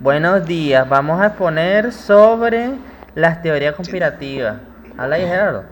Buenos 0.00 0.46
días, 0.46 0.88
vamos 0.88 1.20
a 1.20 1.26
exponer 1.26 1.92
sobre 1.92 2.70
las 3.16 3.42
teorías 3.42 3.74
conspirativas. 3.74 4.58
Habla 4.96 5.16
ahí, 5.16 5.22
Gerardo. 5.22 5.64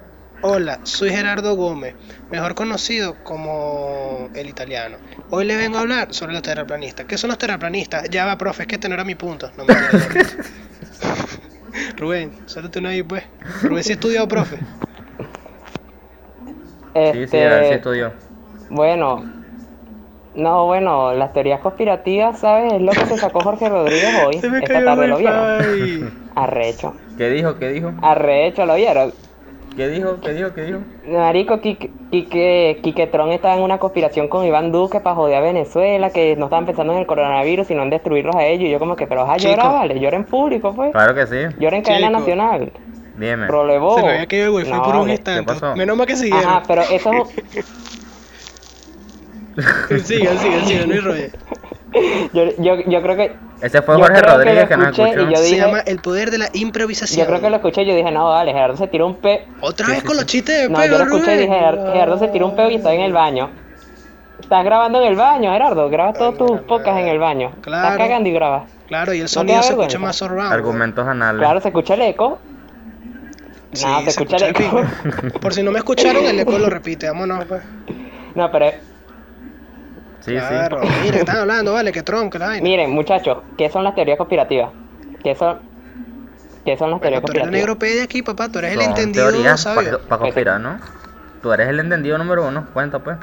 Hola, 0.42 0.80
soy 0.82 1.10
Gerardo 1.10 1.54
Gómez, 1.54 1.94
mejor 2.28 2.56
conocido 2.56 3.14
como 3.22 4.28
el 4.34 4.48
italiano. 4.48 4.96
Hoy 5.30 5.44
le 5.44 5.54
vengo 5.54 5.78
a 5.78 5.82
hablar 5.82 6.12
sobre 6.12 6.32
los 6.32 6.42
terraplanistas. 6.42 7.06
¿Qué 7.06 7.16
son 7.16 7.28
los 7.28 7.38
terraplanistas? 7.38 8.10
Ya 8.10 8.26
va, 8.26 8.36
profe, 8.36 8.64
es 8.64 8.66
que 8.66 8.74
este 8.74 8.88
no 8.88 8.94
era 8.94 9.04
mi 9.04 9.14
punto. 9.14 9.48
No 9.56 9.64
me 9.64 9.74
Rubén, 11.96 12.32
suéltate 12.46 12.80
uno 12.80 12.88
ahí, 12.88 13.04
pues. 13.04 13.22
Rubén 13.62 13.84
sí 13.84 13.92
estudió, 13.92 14.26
profe. 14.26 14.58
Sí, 17.12 17.28
sí, 17.28 17.36
a 17.36 17.48
ver 17.48 17.68
si 17.68 17.74
estudió. 17.74 18.12
Bueno, 18.70 19.35
no, 20.36 20.66
bueno, 20.66 21.12
las 21.14 21.32
teorías 21.32 21.60
conspirativas, 21.60 22.38
¿sabes? 22.38 22.74
Es 22.74 22.80
lo 22.82 22.92
que 22.92 23.06
se 23.06 23.16
sacó 23.16 23.40
Jorge 23.40 23.68
Rodríguez 23.68 24.14
hoy. 24.26 24.38
Se 24.38 24.48
me 24.48 24.58
Esta 24.58 24.74
cayó 24.74 24.84
tarde 24.86 25.08
lo 25.08 25.18
vieron. 25.18 26.28
Arrecho. 26.34 26.94
¿Qué 27.16 27.30
dijo? 27.30 27.58
¿Qué 27.58 27.68
dijo? 27.70 27.92
Arrecho, 28.02 28.66
¿lo 28.66 28.74
vieron? 28.76 29.12
¿Qué 29.76 29.88
dijo? 29.88 30.18
¿Qué 30.22 30.32
dijo? 30.32 30.54
¿Qué 30.54 30.62
dijo? 30.62 30.78
Marico, 31.06 31.60
Quique, 31.60 31.90
Quique, 32.10 32.78
Quique 32.82 33.06
Tron 33.08 33.30
estaba 33.30 33.56
en 33.56 33.62
una 33.62 33.76
conspiración 33.78 34.26
con 34.28 34.46
Iván 34.46 34.72
Duque 34.72 35.00
para 35.00 35.14
joder 35.16 35.36
a 35.36 35.40
Venezuela, 35.40 36.08
que 36.10 36.34
no 36.36 36.46
estaban 36.46 36.64
pensando 36.64 36.94
en 36.94 37.00
el 37.00 37.06
coronavirus, 37.06 37.66
sino 37.66 37.82
en 37.82 37.90
destruirlos 37.90 38.34
a 38.36 38.44
ellos. 38.46 38.68
Y 38.68 38.70
yo 38.70 38.78
como 38.78 38.96
que, 38.96 39.06
pero 39.06 39.30
a 39.30 39.36
Chico. 39.36 39.50
llorar, 39.50 39.72
vale, 39.72 40.00
llora 40.00 40.16
en 40.16 40.24
público, 40.24 40.72
pues. 40.74 40.92
Claro 40.92 41.14
que 41.14 41.26
sí. 41.26 41.56
Llora 41.58 41.76
en 41.76 41.82
cadena 41.82 42.06
Chico. 42.08 42.18
nacional. 42.20 42.72
Dime. 43.18 43.46
Se 43.48 44.02
me 44.02 44.10
había 44.12 44.26
caído 44.26 44.44
el 44.46 44.50
wifi 44.52 44.70
No, 44.70 44.82
por 44.82 44.96
un 44.96 45.10
instante. 45.10 45.40
¿Qué 45.40 45.60
pasó? 45.60 45.76
Menos 45.76 45.96
mal 45.96 46.06
que 46.06 46.16
siguieron. 46.16 46.44
Ajá, 46.48 46.62
pero 46.66 46.82
eso 46.82 47.10
sigan, 50.04 50.38
sigan, 50.38 50.66
sigan, 50.66 50.88
no 50.88 50.94
hay 50.94 51.00
rollo. 51.00 51.26
yo, 52.32 52.44
yo, 52.58 52.76
yo 52.86 53.02
creo 53.02 53.16
que 53.16 53.36
Ese 53.62 53.80
fue 53.82 53.96
Yo 53.96 54.02
Jorge 54.02 54.20
creo 54.20 54.32
que 54.32 54.36
Rodríguez 54.36 54.68
que, 54.68 54.76
nos 54.76 54.86
escuché 54.88 55.08
y 55.08 55.22
escuchó. 55.22 55.42
Se 55.42 55.56
llama 55.56 55.80
el 55.80 55.98
poder 55.98 56.30
de 56.30 56.38
la 56.38 56.50
improvisación. 56.52 57.26
yo 57.26 57.26
creo 57.26 57.40
que 57.40 57.50
lo 57.50 57.56
escuché 57.56 57.82
y 57.82 57.86
yo 57.86 57.94
dije, 57.94 58.10
no, 58.10 58.26
vale, 58.26 58.52
Gerardo 58.52 58.76
se 58.76 58.86
tiró 58.88 59.06
un 59.06 59.16
pe 59.16 59.46
Otra 59.60 59.88
vez 59.88 60.02
con 60.02 60.16
los 60.16 60.26
chistes 60.26 60.62
de 60.62 60.68
No, 60.68 60.78
peo, 60.78 60.90
yo 60.90 60.98
lo 60.98 61.04
escuché 61.04 61.34
y 61.34 61.38
dije, 61.38 61.54
Gerardo, 61.54 61.92
Gerardo 61.92 62.18
se 62.18 62.28
tiró 62.28 62.46
un 62.46 62.56
peo 62.56 62.70
y 62.70 62.74
está 62.76 62.92
en 62.92 63.00
el 63.00 63.12
baño. 63.12 63.50
Estás 64.40 64.64
grabando 64.64 65.00
en 65.00 65.08
el 65.08 65.16
baño, 65.16 65.52
Gerardo. 65.52 65.88
Grabas 65.88 66.18
todos 66.18 66.36
tus 66.36 66.60
podcasts 66.60 67.00
en 67.00 67.08
el 67.08 67.18
baño. 67.18 67.52
Claro. 67.62 67.88
Estás 67.88 67.98
cagando 67.98 68.28
y 68.28 68.32
grabas. 68.32 68.70
Claro, 68.86 69.14
y 69.14 69.20
el 69.20 69.28
sonido 69.28 69.62
se 69.62 69.72
escucha 69.72 69.98
más 69.98 70.16
surround. 70.16 70.52
Argumentos 70.52 71.06
anales. 71.06 71.40
Claro, 71.40 71.60
se 71.60 71.68
escucha 71.68 71.94
el 71.94 72.02
eco. 72.02 72.38
Sí, 73.72 73.84
no, 73.84 74.00
se, 74.02 74.10
escucha, 74.10 74.36
el 74.36 74.44
eco. 74.44 74.82
Por 75.40 75.52
si 75.52 75.62
no 75.62 75.72
me 75.72 75.78
escucharon, 75.78 76.24
el 76.24 76.38
eco 76.38 76.58
lo 76.58 76.70
repite. 76.70 77.08
Vámonos, 77.08 77.44
pues. 77.46 77.62
no, 78.34 78.50
pero 78.50 78.70
Sí, 80.26 80.32
claro, 80.32 80.80
sí. 80.82 81.10
que 81.12 81.18
están 81.20 81.36
hablando, 81.36 81.72
vale, 81.72 81.92
que 81.92 82.02
Trump, 82.02 82.32
que 82.32 82.38
la 82.38 82.48
vaina. 82.48 82.62
miren, 82.62 82.90
muchachos, 82.90 83.38
¿qué 83.56 83.70
son 83.70 83.84
las 83.84 83.94
teorías 83.94 84.18
conspirativas? 84.18 84.70
¿Qué 85.22 85.34
son, 85.36 85.58
¿qué 86.64 86.76
son 86.76 86.90
las 86.90 87.00
Bueno, 87.00 87.20
teorías 87.20 87.22
tú 87.22 87.30
eres 87.32 87.42
el 87.44 87.50
conspirativas? 87.68 87.94
de 87.96 88.02
aquí, 88.02 88.22
papá, 88.22 88.48
tú 88.48 88.58
eres 88.58 88.72
el 88.72 88.80
Son 88.80 88.88
entendido 88.90 89.30
teorías 89.30 89.64
para 89.64 90.18
conspirar, 90.18 90.60
¿no? 90.60 90.80
Tú 91.42 91.52
eres 91.52 91.68
el 91.68 91.78
entendido 91.78 92.18
número 92.18 92.44
uno. 92.46 92.66
Cuenta, 92.72 92.98
pues. 92.98 93.18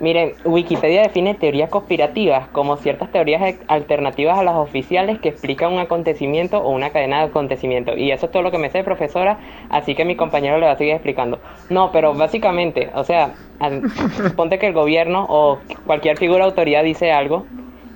Miren, 0.00 0.32
Wikipedia 0.44 1.02
define 1.02 1.34
teorías 1.34 1.68
conspirativas 1.68 2.48
como 2.48 2.78
ciertas 2.78 3.12
teorías 3.12 3.42
e- 3.42 3.58
alternativas 3.68 4.38
a 4.38 4.42
las 4.42 4.54
oficiales 4.56 5.18
que 5.20 5.28
explican 5.28 5.74
un 5.74 5.78
acontecimiento 5.78 6.58
o 6.58 6.70
una 6.70 6.88
cadena 6.88 7.18
de 7.18 7.24
acontecimientos. 7.26 7.98
Y 7.98 8.10
eso 8.10 8.26
es 8.26 8.32
todo 8.32 8.42
lo 8.42 8.50
que 8.50 8.56
me 8.56 8.70
sé, 8.70 8.82
profesora, 8.82 9.38
así 9.68 9.94
que 9.94 10.06
mi 10.06 10.16
compañero 10.16 10.56
le 10.58 10.64
va 10.64 10.72
a 10.72 10.76
seguir 10.78 10.94
explicando. 10.94 11.38
No, 11.68 11.92
pero 11.92 12.14
básicamente, 12.14 12.88
o 12.94 13.04
sea, 13.04 13.34
ponte 14.36 14.58
que 14.58 14.68
el 14.68 14.72
gobierno 14.72 15.26
o 15.28 15.58
cualquier 15.84 16.16
figura 16.16 16.44
de 16.44 16.50
autoridad 16.50 16.82
dice 16.82 17.12
algo 17.12 17.44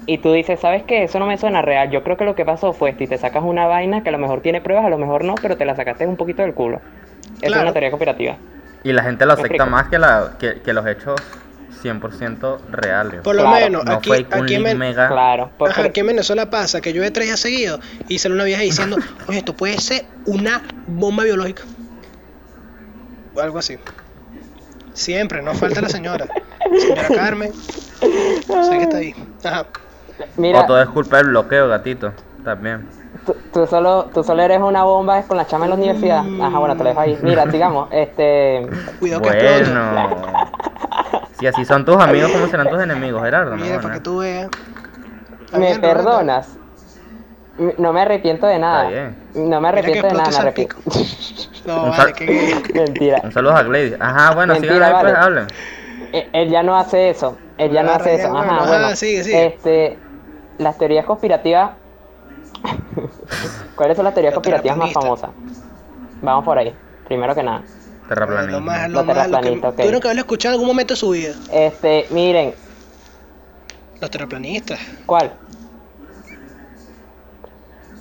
y 0.07 0.19
tú 0.19 0.31
dices, 0.31 0.61
¿sabes 0.61 0.83
qué? 0.83 1.05
Eso 1.05 1.19
no 1.19 1.25
me 1.27 1.39
suena 1.39 1.63
real. 1.63 1.91
Yo 1.91 2.03
creo 2.05 2.19
que 2.19 2.27
lo 2.27 2.35
que 2.35 2.45
pasó 2.45 2.75
fue 2.75 2.91
esto 2.91 3.05
y 3.05 3.07
te 3.07 3.17
sacas 3.17 3.43
una 3.43 3.67
vaina 3.67 4.03
que 4.03 4.11
a 4.11 4.13
lo 4.13 4.19
mejor 4.19 4.43
tiene 4.43 4.61
pruebas, 4.61 4.85
a 4.85 4.91
lo 4.91 4.99
mejor 4.99 5.25
no, 5.25 5.35
pero 5.41 5.57
te 5.57 5.65
la 5.65 5.75
sacaste 5.75 6.07
un 6.07 6.17
poquito 6.17 6.43
del 6.43 6.53
culo. 6.53 6.81
Esa 7.37 7.47
es 7.47 7.49
Claro. 7.49 7.63
una 7.63 7.73
teoría 7.73 7.91
conspirativa. 7.91 8.37
Y 8.83 8.93
la 8.93 9.03
gente 9.03 9.25
lo 9.25 9.33
acepta 9.33 9.65
más 9.65 9.89
que, 9.89 9.99
la, 9.99 10.33
que, 10.39 10.61
que 10.61 10.75
los 10.75 10.87
hechos 10.87 11.15
100% 11.85 12.59
reales. 12.71 13.21
Por 13.23 13.35
lo 13.37 13.43
Claro, 13.43 13.57
menos, 13.67 13.85
no 13.85 13.93
aquí, 13.93 14.13
aquí, 14.13 14.27
en 14.33 14.47
link 14.47 14.65
Ven- 14.65 14.79
mega. 14.79 15.09
Claro. 15.09 15.43
Ajá, 15.45 15.53
porque- 15.59 15.81
aquí 15.83 16.01
en 16.01 16.07
Venezuela 16.07 16.49
pasa 16.51 16.81
que 16.81 16.93
llueve 16.93 17.11
tres 17.11 17.27
días 17.27 17.41
seguidos 17.41 17.81
y 18.09 18.19
sale 18.19 18.35
una 18.35 18.45
vieja 18.45 18.63
diciendo, 18.63 18.97
oye, 19.29 19.39
esto 19.39 19.55
puede 19.55 19.79
ser 19.81 20.07
una 20.27 20.63
bomba 20.87 21.25
biológica. 21.25 21.63
O 23.35 23.41
algo 23.41 23.59
así. 23.59 23.79
Siempre, 24.93 25.43
no 25.43 25.55
falta 25.55 25.81
la 25.81 25.89
señora. 25.89 26.27
Señora 26.79 27.09
Carmen. 27.15 27.53
Sé 27.53 28.71
que 28.79 28.83
está 28.83 28.97
ahí. 28.99 29.15
Ajá. 29.43 29.67
Mira, 30.37 30.61
O 30.61 30.67
todo 30.67 30.81
es 30.81 30.89
culpa 30.89 31.17
del 31.19 31.29
bloqueo, 31.29 31.69
gatito. 31.69 32.13
También. 32.45 32.87
Tú, 33.27 33.35
tú 33.53 33.67
solo, 33.67 34.11
tú 34.13 34.23
solo 34.23 34.43
eres 34.43 34.61
una 34.61 34.85
bomba 34.85 35.23
con 35.23 35.37
la 35.37 35.47
chama 35.47 35.65
en 35.65 35.71
la 35.71 35.77
universidad. 35.77 36.19
Ajá, 36.43 36.59
bueno, 36.59 36.77
te 36.77 36.83
lo 36.85 36.89
dejo 36.91 37.01
ahí. 37.01 37.19
Mira, 37.23 37.51
sigamos. 37.51 37.89
Este. 37.91 38.67
Cuidado 39.01 39.23
que. 39.23 39.31
Bueno. 39.31 40.44
Si 41.39 41.47
así 41.47 41.65
son 41.65 41.85
tus 41.85 41.97
amigos, 41.97 42.31
¿cómo 42.33 42.47
serán 42.47 42.69
tus 42.69 42.81
enemigos, 42.83 43.23
Gerardo? 43.23 43.57
No, 43.57 43.63
Mira, 43.63 43.77
no. 43.77 43.83
para 43.83 43.95
que 43.95 44.01
tú 44.01 44.19
veas. 44.19 44.49
Está 45.47 45.59
¿Me 45.59 45.79
perdonas? 45.79 46.57
No 47.79 47.93
me 47.93 48.03
arrepiento 48.03 48.47
de 48.47 48.59
nada. 48.59 48.89
bien. 48.89 49.17
No 49.35 49.61
me 49.61 49.69
arrepiento 49.69 50.07
de 50.09 50.13
nada, 50.15 50.31
me 50.31 50.37
arrepiento. 50.37 50.77
No, 51.67 51.89
vale, 51.89 52.13
que. 52.13 52.63
Mentira. 52.75 53.23
Un 53.25 53.33
saludo 53.33 53.57
a 53.57 53.63
Gladys. 53.63 53.95
Ajá, 53.99 54.35
bueno, 54.35 54.55
sigan 54.57 54.83
ahí, 54.83 54.95
pues, 55.01 55.15
hablen. 55.15 55.47
Eh, 56.13 56.29
Él 56.35 56.51
ya 56.51 56.63
no 56.63 56.77
hace 56.77 57.09
eso. 57.09 57.39
Él 57.57 57.73
ya 57.73 57.83
no 57.83 57.89
Agarra, 57.89 58.05
hace 58.05 58.15
eso. 58.17 58.37
Ajá, 58.37 58.67
bueno. 58.67 58.97
sigue, 58.97 59.25
sigue. 59.25 59.47
Este. 59.47 59.99
Las 60.59 60.77
teorías 60.77 61.07
conspirativas. 61.07 61.71
¿Cuáles 63.77 63.97
son 63.97 64.05
las 64.05 64.13
teorías 64.13 64.35
conspirativas 64.35 64.77
más 64.77 64.93
famosas? 64.93 65.31
Vamos 66.21 66.45
por 66.45 66.59
ahí. 66.59 66.75
Primero 67.07 67.35
que 67.35 67.43
nada. 67.43 67.63
Lo 68.09 68.09
Terraplanismo. 68.15 68.61
más, 68.61 68.89
lo 68.91 68.99
Los 68.99 69.07
más, 69.07 69.17
lo 69.17 69.23
que 69.23 69.25
terraplanistas, 69.25 69.71
ok. 69.73 69.77
tuvieron 69.77 70.01
que 70.01 70.07
haberlo 70.09 70.21
escuchado 70.21 70.53
en 70.55 70.55
algún 70.57 70.69
momento 70.69 70.95
de 70.95 70.99
su 70.99 71.11
vida. 71.11 71.35
Este, 71.53 72.07
miren, 72.11 72.55
Los 74.01 74.11
terraplanistas. 74.11 74.79
¿Cuál? 75.07 75.33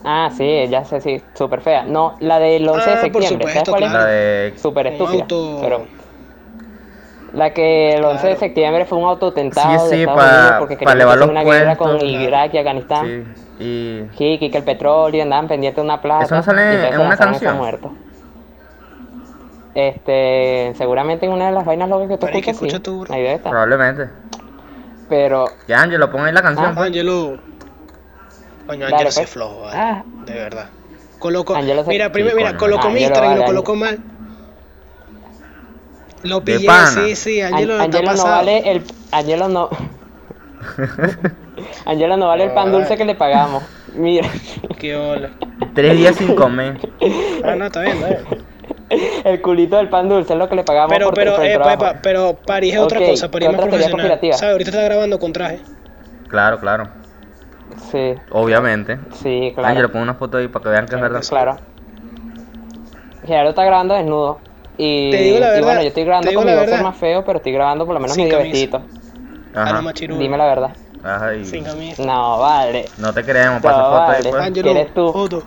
Ah, 0.06 0.30
sí, 0.36 0.68
ya 0.70 0.84
sé, 0.84 1.00
sí, 1.00 1.22
súper 1.34 1.62
fea. 1.62 1.84
No, 1.86 2.16
la 2.20 2.40
del 2.40 2.68
11 2.68 2.90
de 2.90 2.96
Ah, 2.98 3.00
por 3.12 3.24
septiembre, 3.24 3.48
¿sabes 3.48 3.68
supuesto, 3.68 3.72
cuál 3.72 3.84
claro. 3.84 4.00
La 4.00 4.06
de... 4.12 4.48
es? 4.50 4.62
Súper 4.62 4.88
Un 4.88 4.94
estúpida, 4.94 5.22
auto- 5.24 5.60
pero... 5.62 5.86
La 7.34 7.52
que 7.54 7.94
el 7.96 8.04
11 8.04 8.16
de 8.28 8.34
Claro. 8.34 8.40
septiembre 8.40 8.86
fue 8.86 8.98
un 9.00 9.06
autotentado 9.06 9.80
Sí, 9.80 9.90
de 9.90 9.96
sí, 9.96 10.02
Estados 10.02 10.22
pa- 10.22 10.36
Unidos 10.38 10.56
porque 10.60 10.78
querían 10.78 11.02
hacer 11.02 11.30
una 11.30 11.44
guerra 11.44 11.76
con. 11.78 12.02
Irak 12.06 12.54
y 12.54 12.58
Afganistán. 12.60 13.08
Sí. 13.08 13.64
Y... 13.64 14.04
Sí, 14.18 14.38
que, 14.40 14.52
que 14.52 14.58
el 14.58 14.64
petróleo 14.64 15.24
andaban 15.24 15.48
pendientes 15.48 15.78
de 15.78 15.82
una 15.82 16.00
plata. 16.02 16.26
¿Eso 16.26 16.36
no 16.36 16.44
sale 16.44 16.74
y 16.74 16.76
en 16.94 17.00
una 17.00 17.18
canción? 17.18 17.44
esos 17.54 17.58
muertos. 17.58 17.92
Este, 19.76 20.74
seguramente 20.78 21.26
en 21.26 21.32
una 21.32 21.48
de 21.48 21.52
las 21.54 21.66
vainas 21.66 21.90
locas 21.90 22.10
que 22.10 22.18
tú 22.18 22.26
Marica, 22.28 22.52
escuchas, 22.52 22.60
sí. 22.60 22.66
escucha 22.68 22.84
tú, 22.84 23.00
bro. 23.02 23.14
Ahí 23.14 23.22
debe 23.24 23.36
estar. 23.36 23.50
Probablemente. 23.52 24.10
Pero, 25.10 25.46
Ya, 25.68 25.82
Ángelo, 25.82 26.12
pon 26.12 26.26
ahí 26.26 26.34
la 26.34 26.42
canción. 26.42 26.74
Ah. 26.78 26.84
Ángelo. 26.84 27.40
Coño, 28.68 28.82
Dale, 28.86 28.94
Ángelo 28.96 29.12
sí 29.12 29.16
pues. 29.20 29.28
es 29.28 29.34
flojo, 29.34 29.62
vale. 29.62 29.78
Ah. 29.78 30.04
De 30.26 30.34
verdad. 30.34 30.70
Se- 31.22 31.84
Mira, 31.88 32.12
primero, 32.12 32.36
Sí, 32.38 32.44
mira, 32.44 32.58
colocó 32.58 32.90
mi 32.90 33.02
Instagram 33.02 33.34
y 33.34 33.40
lo 33.40 33.46
colocó 33.46 33.76
mal. 33.76 34.00
Lo 36.24 36.40
De 36.42 36.58
pillé, 36.58 36.70
sí, 36.94 37.16
sí, 37.16 37.42
An- 37.42 37.54
Angelo 37.54 37.78
no 37.78 38.02
pasado. 38.04 38.30
vale 38.36 38.72
el 38.72 38.84
Angelo 39.12 39.48
no 39.50 39.70
Angelo 41.86 42.18
no 42.18 42.28
vale 42.28 42.46
el 42.46 42.52
pan 42.52 42.72
dulce 42.72 42.98
que 42.98 43.06
le 43.06 43.16
pagamos. 43.16 43.64
Mira, 43.94 44.28
Qué 44.80 44.96
hola. 44.96 45.32
Tres 45.74 45.98
días 45.98 46.16
sin 46.16 46.36
comer. 46.36 46.78
Ah, 47.44 47.56
no, 47.56 47.66
está 47.66 47.82
bien, 47.82 47.98
está 47.98 48.08
bien. 48.08 48.44
el 49.24 49.42
culito 49.42 49.78
del 49.78 49.90
pan 49.90 50.10
dulce 50.10 50.34
es 50.34 50.40
lo 50.40 50.48
que 50.50 50.56
le 50.56 50.64
pagamos 50.64 50.92
Pero, 50.94 51.08
por, 51.08 51.16
pero, 51.16 51.36
por 51.36 51.46
el 51.46 51.52
eh, 51.52 51.56
trabajo. 51.56 51.78
Pepa, 51.80 52.00
pero 52.02 52.38
París 52.46 52.74
es 52.74 52.80
otra 52.80 53.00
cosa, 53.00 53.32
París 53.32 53.48
¿qué 53.50 53.56
es 53.56 53.60
más 53.62 53.68
profesional. 53.70 54.20
¿Sabes? 54.20 54.44
Ahorita 54.44 54.70
está 54.70 54.84
grabando 54.84 55.20
con 55.20 55.34
traje. 55.34 55.60
Claro, 56.28 56.60
claro. 56.60 56.90
Sí, 57.92 58.14
Obviamente. 58.32 59.00
sí, 59.14 59.52
claro. 59.54 59.70
Ángelo, 59.70 59.92
pon 59.92 60.02
una 60.02 60.16
foto 60.16 60.38
ahí 60.38 60.48
para 60.48 60.64
que 60.64 60.70
vean 60.70 60.86
que 60.88 60.96
es 60.96 61.02
verdad. 61.02 61.20
que 61.20 61.26
sí. 61.26 61.30
Claro. 61.30 61.58
Gerardo 63.26 63.50
está 63.50 63.64
grabando 63.64 63.94
desnudo. 63.94 64.40
Y, 64.78 65.12
Te 65.12 65.18
digo 65.18 65.40
la 65.40 65.48
y 65.48 65.50
verdad, 65.52 65.64
bueno, 65.66 65.82
yo 65.82 65.88
estoy 65.88 66.04
grabando 66.04 66.34
con 66.34 66.46
mi 66.46 66.52
verdad. 66.52 66.82
más 66.82 66.98
feo, 66.98 67.24
pero 67.24 67.38
estoy 67.38 67.52
grabando 67.52 67.86
por 67.86 67.94
lo 67.94 68.00
menos 68.00 68.18
medio 68.18 68.38
vestidito. 68.38 68.82
Ajá. 69.54 69.82
Dime 69.94 70.38
la 70.38 70.46
verdad. 70.46 70.72
Ajá, 71.04 71.36
y... 71.36 71.46
Sin 71.46 71.64
camisa. 71.64 72.04
No, 72.04 72.40
vale. 72.40 72.86
No 72.98 73.14
te 73.14 73.24
creemos, 73.24 73.62
No, 73.62 73.62
pasa 73.62 73.84
foto 73.84 74.02
ahí, 74.12 74.24
pues. 74.24 74.36
Ángelo, 74.44 74.72
eres 74.72 74.94
tú? 74.94 75.12
foto. 75.12 75.44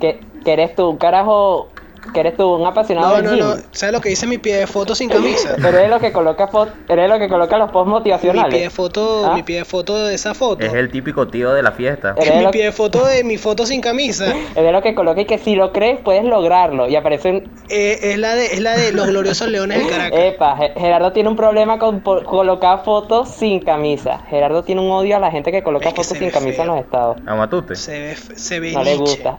¿Qué, 0.00 0.20
qué 0.44 0.52
eres 0.52 0.74
tú? 0.74 0.88
Un 0.88 0.96
carajo 0.96 1.68
Que 2.14 2.20
eres 2.20 2.36
tú, 2.36 2.54
un 2.54 2.66
apasionado 2.66 3.08
No, 3.10 3.16
del 3.16 3.24
no, 3.24 3.30
gym. 3.32 3.40
no. 3.40 3.54
¿Sabes 3.72 3.92
lo 3.92 4.00
que 4.00 4.08
dice 4.08 4.26
mi 4.26 4.38
pie 4.38 4.56
de 4.56 4.66
foto 4.66 4.94
sin 4.94 5.08
camisa? 5.10 5.54
Eres 5.68 5.88
lo 5.90 6.00
que 6.00 6.12
coloca 6.12 6.48
eres 6.88 7.08
lo 7.08 7.18
que 7.18 7.28
coloca 7.28 7.58
los 7.58 7.70
posts 7.70 7.86
Mi 7.86 7.92
motivacionales. 7.92 8.54
pie 8.54 8.62
de 8.64 8.70
foto, 8.70 9.26
¿Ah? 9.26 9.34
mi 9.34 9.42
pie 9.42 9.58
de 9.58 9.64
foto 9.64 10.06
de 10.06 10.14
esa 10.14 10.34
foto. 10.34 10.64
Es 10.64 10.72
el 10.74 10.90
típico 10.90 11.28
tío 11.28 11.52
de 11.52 11.62
la 11.62 11.72
fiesta. 11.72 12.14
Eres 12.16 12.36
mi 12.44 12.50
pie 12.50 12.64
de 12.64 12.72
foto 12.72 13.04
de 13.04 13.22
mi 13.22 13.36
foto 13.36 13.66
sin 13.66 13.80
camisa. 13.80 14.34
Eres 14.56 14.72
lo 14.72 14.82
que 14.82 14.94
coloca 14.94 15.20
y 15.20 15.24
que 15.26 15.38
si 15.38 15.54
lo 15.54 15.72
crees 15.72 16.00
puedes 16.00 16.24
lograrlo. 16.24 16.88
Y 16.88 16.96
aparecen. 16.96 17.48
Eh, 17.68 17.98
es 18.02 18.18
la 18.18 18.34
de 18.34 18.46
es 18.46 18.60
la 18.60 18.76
de 18.76 18.92
los 18.92 19.06
gloriosos 19.06 19.48
leones 19.48 19.84
de 19.84 19.90
Caracas. 19.90 20.18
Epa, 20.20 20.56
Ge- 20.56 20.72
Gerardo 20.76 21.12
tiene 21.12 21.28
un 21.28 21.36
problema 21.36 21.78
con 21.78 22.00
colocar 22.00 22.82
fotos 22.84 23.28
sin 23.30 23.60
camisa. 23.60 24.20
Gerardo 24.28 24.64
tiene 24.64 24.80
un 24.80 24.90
odio 24.90 25.16
a 25.16 25.20
la 25.20 25.30
gente 25.30 25.52
que 25.52 25.62
coloca 25.62 25.88
Es 25.90 25.94
que 25.94 26.02
fotos 26.02 26.18
sin 26.18 26.30
camisa 26.30 26.62
en 26.62 26.66
feo. 26.68 26.74
los 26.76 26.84
estados. 26.84 27.16
A 27.26 27.34
Matute. 27.36 27.76
Se 27.76 27.92
ve 28.00 28.12
f- 28.12 28.34
se 28.36 28.58
ve 28.58 28.72
No 28.72 28.82
le 28.82 28.96
gusta. 28.96 29.38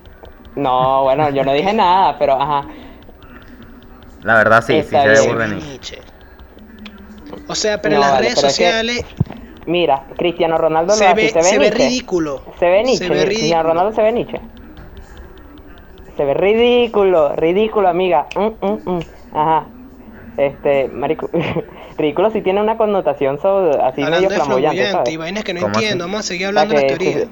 No, 0.55 1.03
bueno, 1.03 1.29
yo 1.29 1.43
no 1.43 1.53
dije 1.53 1.73
nada, 1.73 2.17
pero 2.19 2.33
ajá. 2.33 2.65
La 4.23 4.35
verdad 4.35 4.61
sí, 4.61 4.73
sí 4.73 4.79
Está 4.79 5.01
se 5.03 5.07
ve 5.07 5.19
bien. 5.21 5.37
Se. 5.59 6.01
O 7.47 7.55
sea, 7.55 7.81
pero 7.81 7.95
No, 7.95 8.01
en 8.01 8.01
las 8.01 8.11
vale, 8.11 8.23
redes 8.27 8.35
pero 8.35 8.47
es 8.47 8.57
que 8.57 8.63
sociales 8.65 9.05
Mira, 9.65 10.03
Cristiano 10.17 10.57
Ronaldo 10.57 10.93
se 10.93 11.03
lo 11.05 11.11
hace, 11.11 11.21
ve, 11.21 11.29
se 11.29 11.37
ve, 11.37 11.43
se 11.43 11.57
ve 11.57 11.65
Nietzsche. 11.65 11.83
ridículo. 11.85 12.41
Se 12.59 12.65
ve 12.69 12.83
Nietzsche. 12.83 13.07
Se 13.07 13.09
ve 13.13 13.25
Cristiano 13.25 13.63
ridículo. 13.63 13.63
Ronaldo 13.73 13.95
se 13.95 14.01
ve 14.01 14.11
Nietzsche. 14.11 14.41
Se 16.17 16.25
ve 16.25 16.33
ridículo, 16.33 17.35
ridículo, 17.35 17.87
amiga. 17.87 18.27
Mm, 18.35 18.65
mm, 18.65 18.79
mm. 18.85 18.99
Ajá. 19.33 19.65
Este, 20.37 20.87
marico, 20.89 21.29
ridículo 21.97 22.31
si 22.31 22.41
tiene 22.41 22.61
una 22.61 22.75
connotación 22.77 23.39
sobre, 23.39 23.81
así 23.81 24.01
Hablando 24.01 24.15
medio 24.17 24.29
de 24.29 24.35
flamboyante, 24.35 24.77
flamboyante 24.77 24.91
¿sabes? 24.91 25.13
y 25.13 25.17
vainas 25.17 25.43
que 25.43 25.53
no 25.53 25.61
¿Cómo 25.61 25.71
así? 25.75 25.83
entiendo, 25.85 26.05
vamos 26.05 26.19
a 26.21 26.23
seguir 26.23 26.47
hablando 26.47 26.73
de 26.75 26.81
las 26.81 26.97
que- 26.97 26.97
teorías. 26.97 27.29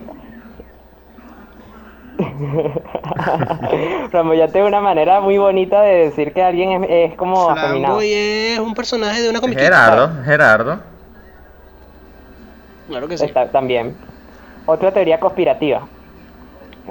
Flamboyante 4.11 4.59
es 4.59 4.65
una 4.65 4.81
manera 4.81 5.19
muy 5.21 5.37
bonita 5.37 5.81
de 5.81 6.05
decir 6.05 6.33
que 6.33 6.41
alguien 6.43 6.83
es, 6.83 7.11
es 7.11 7.17
como 7.17 7.49
afeminado. 7.49 7.99
Es 8.01 8.59
un 8.59 8.73
personaje 8.73 9.21
de 9.21 9.29
una 9.29 9.39
comiquita. 9.41 9.63
Gerardo, 9.65 10.09
Gerardo. 10.23 10.79
Claro 12.87 13.07
que 13.07 13.17
sí. 13.17 13.25
Está- 13.25 13.49
también. 13.51 13.95
Otra 14.65 14.91
teoría 14.91 15.19
conspirativa. 15.19 15.87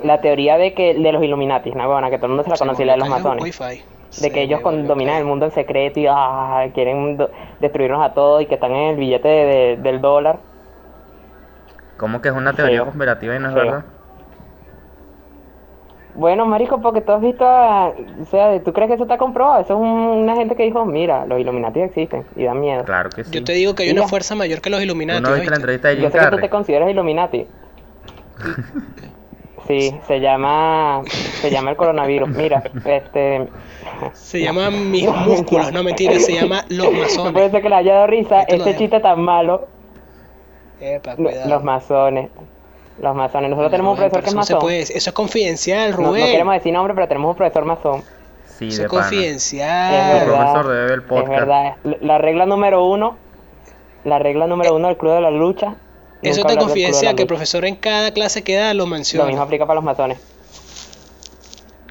La 0.05 0.21
teoría 0.21 0.59
de 0.59 0.75
que 0.75 0.95
de 0.95 1.13
los 1.13 1.23
Illuminati, 1.23 1.71
huevona 1.71 2.09
que 2.11 2.19
todo 2.19 2.27
el 2.27 2.33
mundo 2.33 2.45
se 2.45 2.51
la 2.51 2.57
conoce, 2.57 2.85
la 2.85 2.93
de 2.93 2.99
los 2.99 3.09
masones. 3.09 3.59
De 4.23 4.31
que 4.31 4.43
ellos 4.43 4.61
dominan 4.63 5.17
el 5.17 5.25
mundo 5.25 5.47
en 5.47 5.53
secreto 5.53 6.01
y 6.01 6.07
ah, 6.09 6.67
quieren 6.73 7.19
destruirnos 7.61 8.01
a 8.03 8.15
todos 8.15 8.41
y 8.43 8.47
que 8.47 8.55
están 8.55 8.73
en 8.73 8.91
el 8.91 8.97
billete 8.97 9.29
de- 9.29 9.45
de- 9.45 9.77
del 9.77 10.01
dólar. 10.01 10.39
¿Cómo 11.99 12.23
que 12.23 12.29
es 12.29 12.35
una 12.35 12.53
teoría 12.53 12.77
Feo. 12.79 12.85
conspirativa 12.87 13.35
y 13.35 13.39
no 13.41 13.49
es 13.49 13.55
Feo. 13.55 13.65
verdad? 13.65 13.85
Bueno, 16.19 16.47
marico, 16.47 16.81
porque 16.81 17.01
tú 17.01 17.13
has 17.13 17.21
visto, 17.21 17.47
a- 17.47 17.91
o 18.21 18.25
sea, 18.29 18.61
¿tú 18.65 18.73
crees 18.73 18.89
que 18.89 18.95
eso 18.95 19.05
está 19.05 19.17
comprobado? 19.19 19.61
Eso 19.61 19.75
es 19.75 19.81
un- 19.81 19.87
una 19.87 20.35
gente 20.35 20.57
que 20.57 20.65
dijo, 20.65 20.85
mira, 20.85 21.25
los 21.27 21.39
Illuminati 21.39 21.79
existen 21.81 22.25
y 22.35 22.43
dan 22.43 22.59
miedo. 22.61 22.83
Claro 22.85 23.09
que 23.11 23.23
sí. 23.23 23.31
Yo 23.31 23.45
te 23.45 23.53
digo 23.53 23.77
que 23.77 23.85
hay 23.85 23.91
una 23.91 24.01
Mira. 24.01 24.09
fuerza 24.09 24.35
mayor 24.35 24.61
que 24.61 24.69
los 24.69 24.81
¿Tú 24.81 24.85
Illuminati. 24.85 25.23
no 25.23 25.29
viste 25.29 25.37
la 25.37 25.43
¿oíste? 25.43 25.55
entrevista 25.55 25.89
de 25.89 25.95
Yo 25.95 26.01
Jim 26.03 26.11
sé 26.11 26.19
que 26.19 26.25
tú 26.25 26.31
Carrey? 26.31 26.41
te 26.41 26.51
consideras 26.51 26.91
Illuminati. 26.91 27.47
Sí, 29.67 29.95
se 30.07 30.19
llama, 30.19 31.03
se 31.05 31.51
llama 31.51 31.73
el 31.73 31.77
coronavirus. 31.77 32.31
Mira, 32.31 32.63
este, 32.87 33.49
Se 34.15 34.41
llama 34.41 34.71
mis 34.71 35.07
músculos, 35.11 35.71
no 35.73 35.83
mentira, 35.83 36.19
se 36.21 36.33
llama 36.33 36.65
los 36.71 36.87
no 36.87 36.91
puede 36.93 37.03
masones. 37.03 37.51
ser 37.53 37.61
que 37.63 37.69
le 37.69 37.75
haya 37.75 37.95
dado 37.97 38.07
risa 38.07 38.41
Esto 38.43 38.53
lo 38.53 38.59
este 38.61 38.71
dejo. 38.71 38.79
chiste 38.79 39.01
tan 39.01 39.21
malo. 39.21 39.67
Epa, 40.81 41.11
Lo- 41.19 41.25
cuidado. 41.29 41.51
Los 41.51 41.65
masones. 41.65 42.31
Los 43.01 43.15
masones. 43.15 43.49
Nosotros 43.51 43.71
tenemos 43.71 43.93
un 43.93 43.97
Rubén, 43.99 44.11
profesor 44.11 44.23
que 44.23 44.41
es 44.41 44.47
se 44.47 44.55
masón. 44.55 44.59
puede. 44.61 44.81
Eso 44.81 45.11
es 45.11 45.13
confidencial, 45.13 45.91
No, 45.93 45.97
no 45.99 46.09
Rubén. 46.09 46.27
queremos 46.27 46.55
decir 46.55 46.73
nombre, 46.73 46.95
pero 46.95 47.07
tenemos 47.09 47.31
un 47.31 47.37
profesor 47.37 47.65
masón. 47.65 48.03
Sí, 48.59 48.69
eso 48.69 48.79
de 48.83 48.87
es 48.87 48.91
pana. 48.91 49.03
Es 49.03 49.09
confidencial. 49.11 49.95
El 49.95 50.27
verdad. 50.29 50.37
profesor 50.53 50.67
debe 50.69 50.83
ver 50.83 50.93
el 50.93 51.01
Es 51.01 51.07
podcast. 51.07 51.29
verdad. 51.31 51.77
La 52.01 52.19
regla 52.19 52.47
número 52.47 52.85
uno. 52.85 53.17
La 54.05 54.19
regla 54.19 54.47
número 54.47 54.75
uno 54.75 54.89
del 54.89 54.97
club 54.97 55.13
de 55.15 55.21
la 55.21 55.31
lucha. 55.31 55.77
Eso 56.23 56.41
es 56.47 56.55
la 56.55 56.61
confidencial 56.61 57.15
que 57.15 57.23
el 57.23 57.29
profesor 57.29 57.65
en 57.65 57.77
cada 57.77 58.11
clase 58.13 58.43
que 58.43 58.57
da 58.57 58.75
lo 58.75 58.79
Lo 58.81 58.85
mismo 58.87 58.95
menciona. 58.97 59.43
aplica 59.43 59.65
para 59.67 59.77
los 59.77 59.85
masones. 59.85 60.19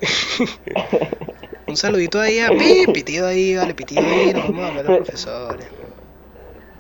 Un 1.68 1.76
saludito 1.78 2.20
ahí 2.20 2.40
a 2.40 2.50
Pi, 2.50 2.86
pitido 2.94 3.28
ahí, 3.28 3.56
vale, 3.56 3.74
pitido 3.74 4.02
ahí, 4.02 4.34
nos 4.34 4.48
vamos 4.48 4.64
a 4.64 4.68
hablar 4.68 4.84
de 4.86 4.90
los 4.90 4.98
profesores. 5.08 5.68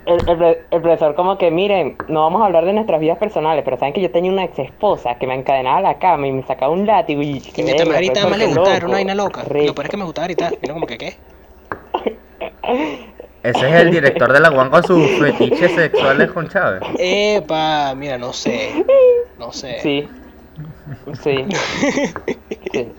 El, 0.07 0.29
el 0.29 0.37
pre- 0.37 0.61
el 0.71 0.81
profesor 0.81 1.15
como 1.15 1.37
que, 1.37 1.51
miren, 1.51 1.97
no 2.07 2.21
vamos 2.21 2.41
a 2.41 2.45
hablar 2.45 2.63
de 2.65 2.71
nuestras 2.73 2.99
vidas 3.01 3.17
personales, 3.17 3.63
pero 3.65 3.77
saben 3.77 3.93
que 3.93 3.99
yo 4.01 4.09
tenía 4.09 4.31
una 4.31 4.45
ex 4.45 4.57
esposa 4.57 5.15
que 5.15 5.27
me 5.27 5.35
encadenaba 5.35 5.77
a 5.79 5.81
la 5.81 5.99
cama 5.99 6.27
y 6.27 6.31
me 6.31 6.43
sacaba 6.43 6.71
un 6.71 6.85
látigo 6.87 7.21
y... 7.21 7.43
Y 7.55 7.63
mientras 7.63 7.89
más 7.89 7.97
gritaba, 7.97 8.29
más 8.29 8.39
le 8.39 8.45
gustaba 8.45 8.75
era 8.77 8.85
una 8.85 8.95
vaina 8.95 9.15
loca. 9.15 9.43
Lo 9.43 9.75
peor 9.75 9.85
es 9.85 9.89
que 9.89 9.97
me 9.97 10.05
gustaba 10.05 10.27
gritar. 10.27 10.53
Vino 10.61 10.73
como 10.73 10.87
que, 10.87 10.97
¿qué? 10.97 11.17
Ese 13.43 13.69
es 13.69 13.75
el 13.75 13.91
director 13.91 14.31
de 14.33 14.39
la 14.39 14.49
UAN 14.51 14.69
con 14.69 14.83
sus 14.83 15.09
fetiches 15.19 15.71
sexuales 15.73 16.31
con 16.31 16.47
Chávez. 16.49 16.81
Epa, 16.97 17.93
mira, 17.95 18.17
no 18.17 18.33
sé. 18.33 18.85
No 19.37 19.51
sé. 19.51 19.79
Sí. 19.81 20.09
Sí. 21.21 21.45
sí. 22.73 22.91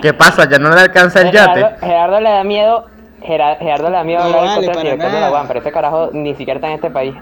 ¿Qué 0.00 0.12
pasa? 0.14 0.48
¿Ya 0.48 0.58
no 0.58 0.70
le 0.74 0.80
alcanza 0.80 1.22
el 1.22 1.30
Gerardo, 1.30 1.60
yate? 1.60 1.86
Gerardo 1.86 2.20
le 2.20 2.30
da 2.30 2.44
miedo... 2.44 2.86
Gera- 3.22 3.56
Gerardo 3.56 3.90
le 3.90 3.96
da 3.96 4.04
miedo 4.04 4.20
No 4.20 4.26
hablar 4.26 4.42
vale, 4.44 4.66
del 4.66 4.76
director 4.82 5.10
de 5.12 5.20
la. 5.20 5.30
UAM, 5.32 5.46
pero 5.48 5.60
ese 5.60 5.72
carajo 5.72 6.10
ni 6.12 6.34
siquiera 6.34 6.58
está 6.58 6.68
en 6.68 6.74
este 6.74 6.90
país. 6.90 7.14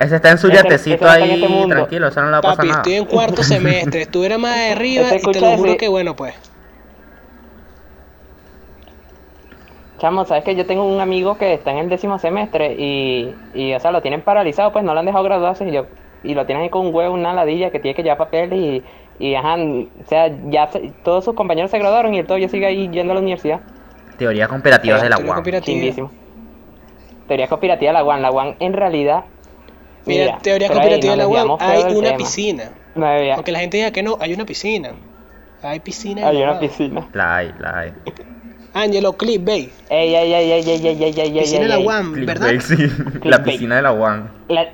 Ese 0.00 0.16
está 0.16 0.30
en 0.30 0.38
su 0.38 0.46
Ese- 0.48 0.56
yatecito 0.56 1.06
ese 1.06 1.22
ahí, 1.22 1.30
este 1.32 1.48
mundo. 1.48 1.74
tranquilo, 1.74 2.08
eso 2.08 2.20
no 2.20 2.26
le 2.26 2.32
va 2.32 2.38
a 2.38 2.42
pasar 2.42 2.56
Papi, 2.58 2.68
nada. 2.68 2.80
estoy 2.80 2.94
en 2.94 3.04
cuarto 3.04 3.42
semestre. 3.42 4.02
Estuviera 4.02 4.38
más 4.38 4.56
de 4.56 4.72
arriba 4.72 5.06
y 5.14 5.20
te 5.32 5.40
lo 5.40 5.50
juro 5.56 5.62
decir- 5.72 5.76
que 5.76 5.88
bueno, 5.88 6.14
pues. 6.16 6.34
Chamo, 9.98 10.24
sabes 10.24 10.44
que 10.44 10.54
yo 10.54 10.64
tengo 10.64 10.84
un 10.84 11.00
amigo 11.00 11.36
que 11.38 11.54
está 11.54 11.72
en 11.72 11.78
el 11.78 11.88
décimo 11.88 12.18
semestre 12.20 12.74
y, 12.78 13.34
y 13.54 13.74
o 13.74 13.80
sea, 13.80 13.90
lo 13.90 14.00
tienen 14.00 14.22
paralizado, 14.22 14.72
pues 14.72 14.84
no 14.84 14.94
lo 14.94 15.00
han 15.00 15.06
dejado 15.06 15.24
graduarse 15.24 15.66
y 15.68 15.72
yo, 15.72 15.86
y 16.22 16.34
lo 16.34 16.46
tienen 16.46 16.62
ahí 16.62 16.70
con 16.70 16.86
un 16.86 16.94
huevo, 16.94 17.14
una 17.14 17.32
ladilla 17.34 17.70
que 17.70 17.80
tiene 17.80 17.96
que 17.96 18.04
llevar 18.04 18.18
papel 18.18 18.52
y, 18.52 18.84
y 19.18 19.34
ajá, 19.34 19.56
o 19.56 20.06
sea, 20.08 20.30
ya 20.50 20.68
se- 20.70 20.92
todos 21.02 21.24
sus 21.24 21.34
compañeros 21.34 21.72
se 21.72 21.78
graduaron 21.80 22.14
y 22.14 22.20
él 22.20 22.26
todavía 22.26 22.48
sigue 22.48 22.66
ahí 22.66 22.88
yendo 22.90 23.10
a 23.12 23.14
la 23.14 23.20
universidad. 23.20 23.60
Teoría 24.18 24.48
comparativa 24.48 25.00
de 25.00 25.08
la 25.08 25.16
teoría 25.16 25.32
UAM. 25.32 25.42
Teoría 27.28 27.48
comparativa 27.48 27.92
de 27.92 27.98
la 27.98 28.04
UAM. 28.04 28.20
La 28.20 28.30
UAM 28.30 28.54
en 28.58 28.72
realidad. 28.72 29.24
Mira, 30.04 30.38
teoría 30.38 30.68
comparativa 30.68 31.12
de 31.12 31.16
la 31.16 31.28
UAM. 31.28 31.56
Hay 31.60 31.94
una 31.94 32.16
piscina. 32.16 32.70
No. 32.94 33.06
Aunque 33.06 33.52
la 33.52 33.60
gente 33.60 33.76
diga 33.76 33.92
que 33.92 34.02
no, 34.02 34.16
hay 34.20 34.34
una 34.34 34.44
piscina. 34.44 34.90
Hay 35.62 35.80
piscina. 35.80 36.28
Hay 36.28 36.42
una 36.42 36.58
piscina. 36.58 37.08
La 37.12 37.36
hay, 37.36 37.54
la 37.58 37.78
hay. 37.78 37.92
Angelo, 38.74 39.12
clip, 39.14 39.44
bay. 39.44 39.70
Ey, 39.88 40.14
ey, 40.14 40.32
ey, 40.32 40.52
ey, 40.52 40.70
ey, 40.70 40.86
ey, 40.86 41.02
ey, 41.02 41.20
ey, 41.20 41.40
Piscina 41.40 41.62
de 41.62 41.68
la 41.68 41.78
UAM, 41.78 42.26
¿verdad? 42.26 42.50
sí. 42.60 42.76
la 43.24 43.42
piscina 43.42 43.76
de 43.76 43.82
la 43.82 43.92
UAM. 43.92 44.28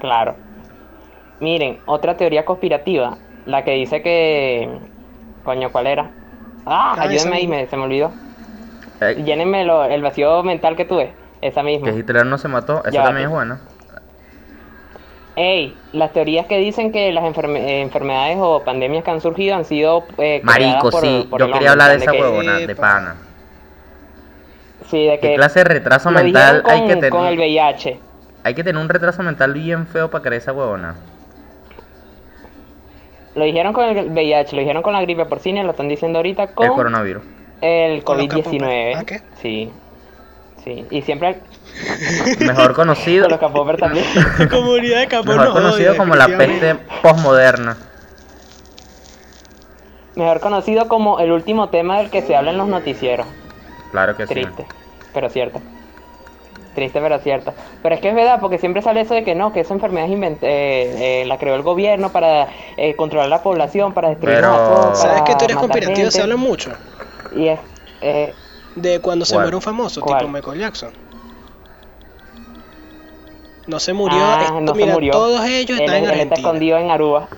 Claro. 0.00 0.36
Miren, 1.40 1.78
otra 1.86 2.14
teoría 2.18 2.44
conspirativa. 2.44 3.16
La 3.46 3.64
que 3.64 3.70
dice 3.70 4.02
que. 4.02 4.68
Coño, 5.44 5.72
¿cuál 5.72 5.86
era? 5.86 6.10
Ah, 6.66 6.92
Ah, 6.92 6.92
esa 6.94 7.02
ayúdenme 7.02 7.36
ahí, 7.36 7.46
me, 7.48 7.66
se 7.66 7.76
me 7.76 7.82
olvidó. 7.84 8.12
Eh, 9.00 9.22
Llénenme 9.24 9.64
lo- 9.64 9.84
el 9.84 10.02
vacío 10.02 10.42
mental 10.42 10.76
que 10.76 10.84
tuve. 10.84 11.12
Esa 11.42 11.62
misma. 11.62 11.90
que 11.90 11.98
Hitler 11.98 12.24
no 12.24 12.38
se 12.38 12.48
mató, 12.48 12.80
eso 12.84 12.90
Ya 12.90 13.02
también 13.04 13.26
es 13.26 13.30
bueno. 13.32 13.58
Ey, 15.36 15.76
las 15.92 16.12
teorías 16.12 16.46
que 16.46 16.58
dicen 16.58 16.92
que 16.92 17.12
las 17.12 17.24
enferme- 17.24 17.58
eh, 17.58 17.80
enfermedades 17.82 18.38
o 18.40 18.62
pandemias 18.64 19.02
que 19.04 19.10
han 19.10 19.20
surgido 19.20 19.56
han 19.56 19.64
sido. 19.64 20.06
eh, 20.18 20.40
Marico, 20.44 20.90
por- 20.90 21.00
sí, 21.02 21.26
por 21.28 21.40
yo 21.40 21.46
el 21.46 21.52
quería 21.52 21.72
hablar 21.72 21.90
de 21.90 21.96
esa 21.96 22.04
plan 22.04 22.16
que- 22.16 22.22
huevona, 22.22 22.58
de 22.58 22.76
pana. 22.76 23.16
Sí, 24.88 25.04
de 25.06 25.18
¿Qué 25.18 25.28
que. 25.30 25.34
clase 25.34 25.58
de 25.60 25.64
retraso 25.64 26.10
mental 26.10 26.62
dijeron 26.62 26.70
hay 26.70 26.78
con, 26.78 27.00
que 27.00 27.10
con 27.10 27.20
el 27.26 27.34
tener? 27.34 27.38
VIH. 27.38 27.98
Hay 28.44 28.54
que 28.54 28.62
tener 28.64 28.80
un 28.80 28.88
retraso 28.88 29.22
mental 29.22 29.52
bien 29.54 29.86
feo 29.86 30.10
para 30.10 30.22
creer 30.22 30.40
esa 30.40 30.52
huevona. 30.52 30.94
Lo 33.34 33.44
dijeron 33.44 33.72
con 33.72 33.84
el 33.84 34.10
VIH, 34.10 34.54
lo 34.54 34.60
dijeron 34.60 34.82
con 34.82 34.92
la 34.92 35.02
gripe 35.02 35.24
porcina 35.26 35.62
lo 35.62 35.72
están 35.72 35.88
diciendo 35.88 36.18
ahorita 36.18 36.54
con 36.54 36.66
El 36.66 36.72
coronavirus. 36.72 37.22
el 37.60 38.04
Con 38.04 38.18
los 38.18 38.26
COVID-19. 38.26 38.92
capopers. 38.92 38.96
¿Ah, 38.96 39.04
qué? 39.04 39.20
Sí. 39.42 39.70
Sí. 40.62 40.86
Y 40.90 41.02
siempre 41.02 41.40
Mejor 42.40 42.74
conocido, 42.74 43.24
con 43.24 43.32
los 43.32 43.40
capopers 43.40 43.78
también. 43.78 44.04
Comunidad 44.50 45.00
de 45.00 45.08
Capón 45.08 45.36
mejor 45.36 45.48
no 45.48 45.52
conocido 45.52 45.90
odia, 45.90 45.98
como 45.98 46.14
la 46.14 46.26
peste 46.26 46.74
postmoderna. 47.02 47.76
Mejor 50.14 50.40
conocido 50.40 50.86
como 50.88 51.18
el 51.18 51.32
último 51.32 51.68
tema 51.70 51.98
del 51.98 52.10
que 52.10 52.22
se 52.22 52.36
habla 52.36 52.52
en 52.52 52.58
los 52.58 52.68
noticieros. 52.68 53.26
Claro 53.90 54.16
que 54.16 54.26
sí. 54.26 54.34
Triste, 54.34 54.64
pero 55.12 55.28
cierto. 55.28 55.60
Triste, 56.74 57.00
pero 57.00 57.18
cierto. 57.20 57.52
Pero 57.82 57.94
es 57.94 58.00
que 58.00 58.08
es 58.08 58.14
verdad, 58.14 58.38
porque 58.40 58.58
siempre 58.58 58.82
sale 58.82 59.00
eso 59.02 59.14
de 59.14 59.22
que 59.24 59.34
no, 59.34 59.52
que 59.52 59.60
esa 59.60 59.74
enfermedad 59.74 60.08
es 60.10 60.12
eh, 60.42 61.22
eh, 61.22 61.24
la 61.26 61.38
creó 61.38 61.54
el 61.54 61.62
gobierno 61.62 62.10
para 62.10 62.48
eh, 62.76 62.96
controlar 62.96 63.28
la 63.28 63.42
población, 63.42 63.94
para 63.94 64.08
destruir 64.08 64.36
Pero- 64.36 64.52
a 64.52 64.56
todos. 64.56 64.98
¿Sabes 64.98 65.20
para 65.20 65.24
qué 65.24 65.34
teorías 65.36 65.56
matar 65.56 65.70
conspirativas 65.70 66.14
se 66.14 66.22
hablan 66.22 66.40
mucho? 66.40 66.72
Y 67.36 67.48
es. 67.48 67.60
eh, 68.00 68.34
De 68.74 69.00
cuando 69.00 69.24
se 69.24 69.38
muere 69.38 69.54
un 69.54 69.62
famoso, 69.62 70.00
¿Cuál? 70.00 70.18
tipo 70.20 70.30
Michael 70.32 70.58
Jackson. 70.58 70.90
No 73.66 73.80
se 73.80 73.92
murió, 73.94 74.18
ah, 74.20 74.40
esto- 74.42 74.60
no 74.60 74.74
se 74.74 74.86
murió. 74.86 75.12
todos 75.12 75.44
ellos 75.46 75.78
Él- 75.78 75.84
están 75.84 75.96
en 75.96 76.04
él 76.04 76.10
está 76.10 76.12
Argentina. 76.22 76.36
escondido 76.48 76.78
en 76.78 76.90
Aruba. 76.90 77.28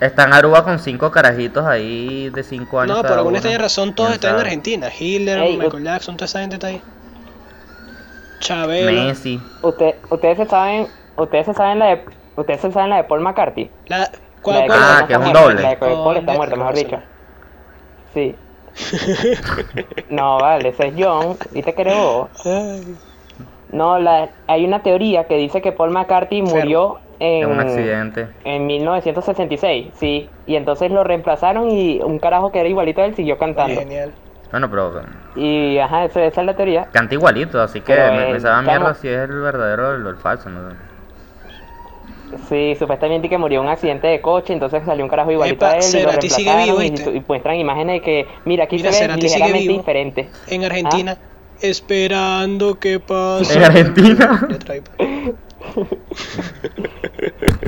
Está 0.00 0.24
en 0.24 0.32
Aruba 0.32 0.64
con 0.64 0.78
cinco 0.78 1.10
carajitos 1.10 1.64
ahí 1.64 2.28
de 2.30 2.42
cinco 2.42 2.80
años. 2.80 2.96
No, 2.96 3.02
por 3.02 3.12
alguna 3.12 3.38
extraña 3.38 3.58
razón 3.58 3.94
todos 3.94 4.08
¿Quién 4.10 4.14
están 4.16 4.34
en? 4.34 4.40
Argentina. 4.40 4.90
Hitler, 4.98 5.38
Ey, 5.38 5.56
Michael 5.56 5.84
Jackson, 5.84 6.16
toda 6.16 6.26
esa 6.26 6.40
gente 6.40 6.56
está 6.56 6.66
ahí. 6.68 6.82
Chabelo. 8.40 8.90
Messi. 8.92 9.40
Usted, 9.62 9.94
ustedes 10.10 10.36
se 10.38 10.46
saben, 10.46 10.86
ustedes 11.16 11.46
se 11.46 11.54
saben 11.54 11.78
la 11.78 11.86
de, 11.86 12.04
ustedes 12.36 12.60
se 12.60 12.72
saben 12.72 12.90
la 12.90 12.96
de 12.96 13.04
Paul 13.04 13.20
McCarthy. 13.20 13.70
La, 13.86 13.98
La 13.98 14.10
¿cuál, 14.42 14.60
de 14.62 14.66
cuál? 14.66 14.78
Ah, 14.82 15.04
que 15.06 15.12
es 15.14 15.18
un 15.18 15.32
doble. 15.32 15.62
La 15.62 15.68
de 15.70 15.74
que 15.76 15.84
Paul 15.86 16.16
está 16.16 16.32
muerta, 16.34 16.56
mejor 16.56 16.74
dicho. 16.74 16.98
Sí. 18.14 18.34
No, 20.10 20.38
vale, 20.38 20.68
ese 20.68 20.88
es 20.88 20.94
John. 20.98 21.36
¿Viste 21.52 21.74
que 21.74 21.82
eres 21.82 21.96
vos? 21.96 22.28
No, 23.72 23.98
la, 23.98 24.28
hay 24.46 24.64
una 24.64 24.82
teoría 24.82 25.24
que 25.24 25.36
dice 25.36 25.60
que 25.60 25.72
Paul 25.72 25.90
McCartney 25.90 26.42
murió 26.42 26.98
en, 27.18 27.42
En 27.44 27.50
un 27.50 27.60
accidente. 27.60 28.28
en 28.44 28.66
1966, 28.66 29.88
sí. 29.96 30.28
Y 30.46 30.56
entonces 30.56 30.90
lo 30.90 31.02
reemplazaron 31.04 31.70
y 31.70 32.00
un 32.02 32.18
carajo 32.18 32.52
que 32.52 32.60
era 32.60 32.68
igualito 32.68 33.00
a 33.00 33.06
él 33.06 33.16
siguió 33.16 33.38
cantando. 33.38 33.80
genial. 33.80 34.12
Bueno, 34.50 34.70
pero 34.70 35.02
Y 35.34 35.78
ajá, 35.78 36.04
esa, 36.04 36.24
esa 36.24 36.40
es 36.40 36.46
la 36.46 36.54
teoría. 36.56 36.86
canta 36.92 37.14
igualito, 37.14 37.60
así 37.60 37.80
que 37.80 37.94
Pero, 37.94 38.12
me, 38.14 38.32
me 38.32 38.40
sabe 38.40 38.54
a 38.56 38.62
mierda 38.62 38.86
chamo- 38.86 38.94
si 38.94 39.08
es 39.08 39.28
el 39.28 39.40
verdadero 39.40 39.88
o 39.88 39.92
el, 39.94 40.06
el 40.06 40.16
falso. 40.16 40.48
¿no? 40.48 40.60
Sí, 42.48 42.74
supuestamente 42.78 43.28
que 43.28 43.38
murió 43.38 43.60
en 43.60 43.66
un 43.66 43.72
accidente 43.72 44.06
de 44.08 44.20
coche, 44.20 44.52
entonces 44.52 44.82
salió 44.84 45.04
un 45.04 45.08
carajo 45.10 45.30
igualito 45.32 45.64
Epa, 45.64 45.74
a 45.74 45.78
él 45.78 45.84
y 45.84 46.02
lo 46.02 46.10
Cerati 46.10 46.28
sigue 46.28 46.52
reemplazaron 46.52 46.80
vivo, 46.80 46.82
y, 46.82 46.90
¿viste? 46.90 47.10
y 47.16 47.24
muestran 47.26 47.56
imágenes 47.56 47.94
de 47.94 48.00
que, 48.02 48.26
mira, 48.44 48.64
aquí 48.64 48.76
Mira, 48.76 48.92
se 48.92 48.98
ve 48.98 49.02
Cerati 49.06 49.22
ligeramente 49.22 49.72
diferente. 49.72 50.28
En 50.48 50.64
Argentina, 50.64 51.16
esperando 51.60 52.78
que 52.78 53.00
pase. 53.00 53.56
En 53.58 53.64
Argentina. 53.64 54.48
Trae. 54.64 54.82